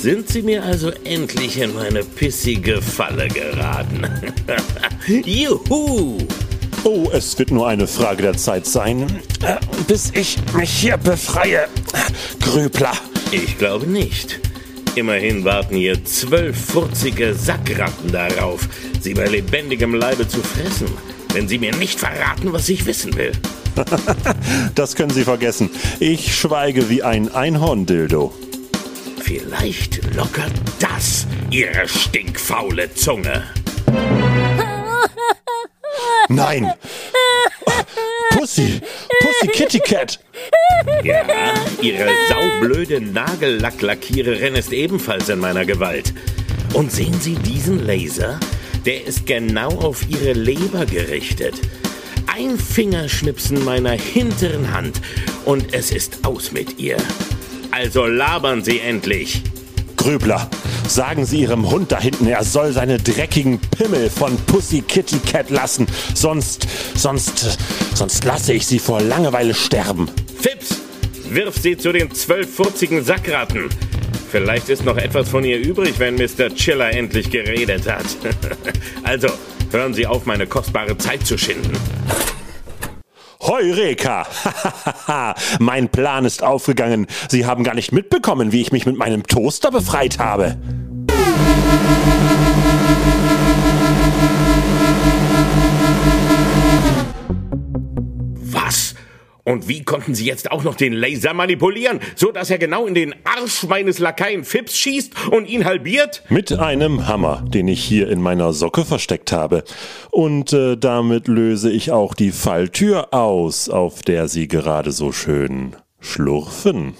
[0.00, 4.06] Sind Sie mir also endlich in meine pissige Falle geraten?
[5.26, 6.16] Juhu!
[6.84, 9.02] Oh, es wird nur eine Frage der Zeit sein,
[9.44, 11.68] äh, bis ich mich hier befreie.
[12.40, 12.94] Grübler.
[13.30, 14.40] Ich glaube nicht.
[14.94, 18.70] Immerhin warten hier zwölf furzige Sackratten darauf,
[19.02, 20.88] Sie bei lebendigem Leibe zu fressen,
[21.34, 23.32] wenn Sie mir nicht verraten, was ich wissen will.
[24.74, 25.68] Das können Sie vergessen.
[25.98, 28.32] Ich schweige wie ein Einhorndildo.
[29.30, 30.50] Vielleicht lockert
[30.80, 33.44] das Ihre stinkfaule Zunge.
[36.28, 36.72] Nein!
[38.30, 38.80] Pussy!
[39.20, 40.18] Pussy Kitty Cat!
[41.04, 41.22] Ja,
[41.80, 46.12] Ihre saublöde Nagellacklackiererin ist ebenfalls in meiner Gewalt.
[46.74, 48.40] Und sehen Sie diesen Laser?
[48.84, 51.54] Der ist genau auf Ihre Leber gerichtet.
[52.26, 55.00] Ein Fingerschnipsen meiner hinteren Hand
[55.44, 56.96] und es ist aus mit ihr.
[57.70, 59.42] Also labern Sie endlich.
[59.96, 60.48] Grübler,
[60.88, 65.50] sagen Sie Ihrem Hund da hinten, er soll seine dreckigen Pimmel von Pussy Kitty Cat
[65.50, 65.86] lassen.
[66.14, 66.66] Sonst,
[66.96, 67.58] sonst,
[67.94, 70.10] sonst lasse ich sie vor Langeweile sterben.
[70.40, 70.80] Fips,
[71.28, 73.68] wirf sie zu den zwölf furzigen Sackratten.
[74.30, 76.54] Vielleicht ist noch etwas von ihr übrig, wenn Mr.
[76.54, 78.06] Chiller endlich geredet hat.
[79.02, 79.28] also,
[79.70, 81.72] hören Sie auf, meine kostbare Zeit zu schinden.
[83.40, 84.26] Heureka!
[85.58, 87.06] mein Plan ist aufgegangen.
[87.28, 90.56] Sie haben gar nicht mitbekommen, wie ich mich mit meinem Toaster befreit habe.
[99.44, 102.94] Und wie konnten Sie jetzt auch noch den Laser manipulieren, so dass er genau in
[102.94, 106.22] den Arsch meines Lakaien Fips schießt und ihn halbiert?
[106.28, 109.64] Mit einem Hammer, den ich hier in meiner Socke versteckt habe.
[110.10, 115.76] Und äh, damit löse ich auch die Falltür aus, auf der Sie gerade so schön
[116.00, 116.94] schlurfen.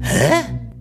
[0.00, 0.71] Hä?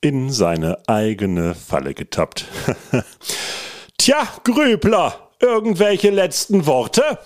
[0.00, 2.46] In seine eigene Falle getappt.
[3.98, 7.18] Tja, Grübler, irgendwelche letzten Worte?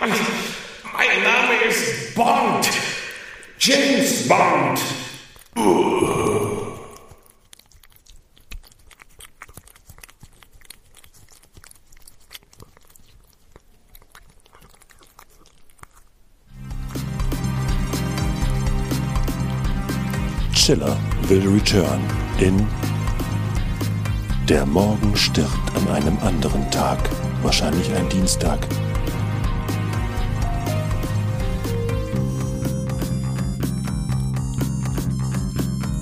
[0.00, 2.68] Mein Name ist Bond.
[3.58, 4.80] James Bond.
[20.54, 20.97] Chiller
[21.28, 22.00] will return
[22.40, 22.66] in
[24.48, 26.98] Der Morgen stirbt an einem anderen Tag,
[27.42, 28.66] wahrscheinlich ein Dienstag.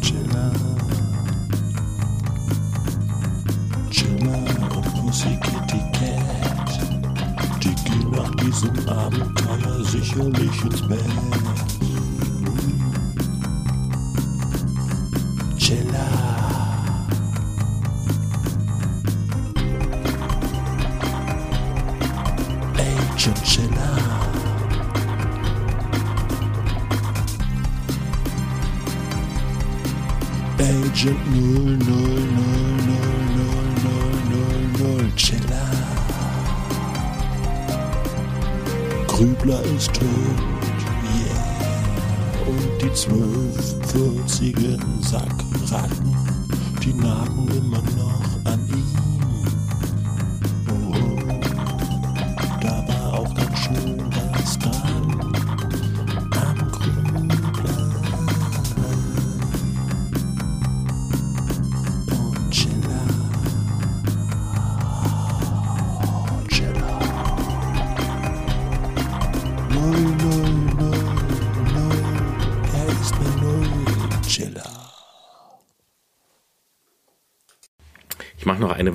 [0.00, 0.52] Chiller.
[3.90, 4.44] Chiller
[4.76, 6.22] und Musiketikett.
[7.64, 11.55] Die gehen nach diesem Abenteuer sicherlich ins Bett.
[45.06, 46.05] Zwölfwürzigen Sackratten,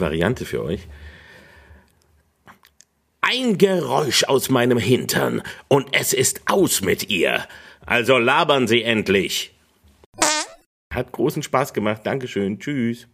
[0.01, 0.87] Variante für euch.
[3.21, 7.47] Ein Geräusch aus meinem Hintern und es ist aus mit ihr.
[7.85, 9.53] Also labern Sie endlich.
[10.93, 12.01] Hat großen Spaß gemacht.
[12.03, 12.59] Dankeschön.
[12.59, 13.07] Tschüss.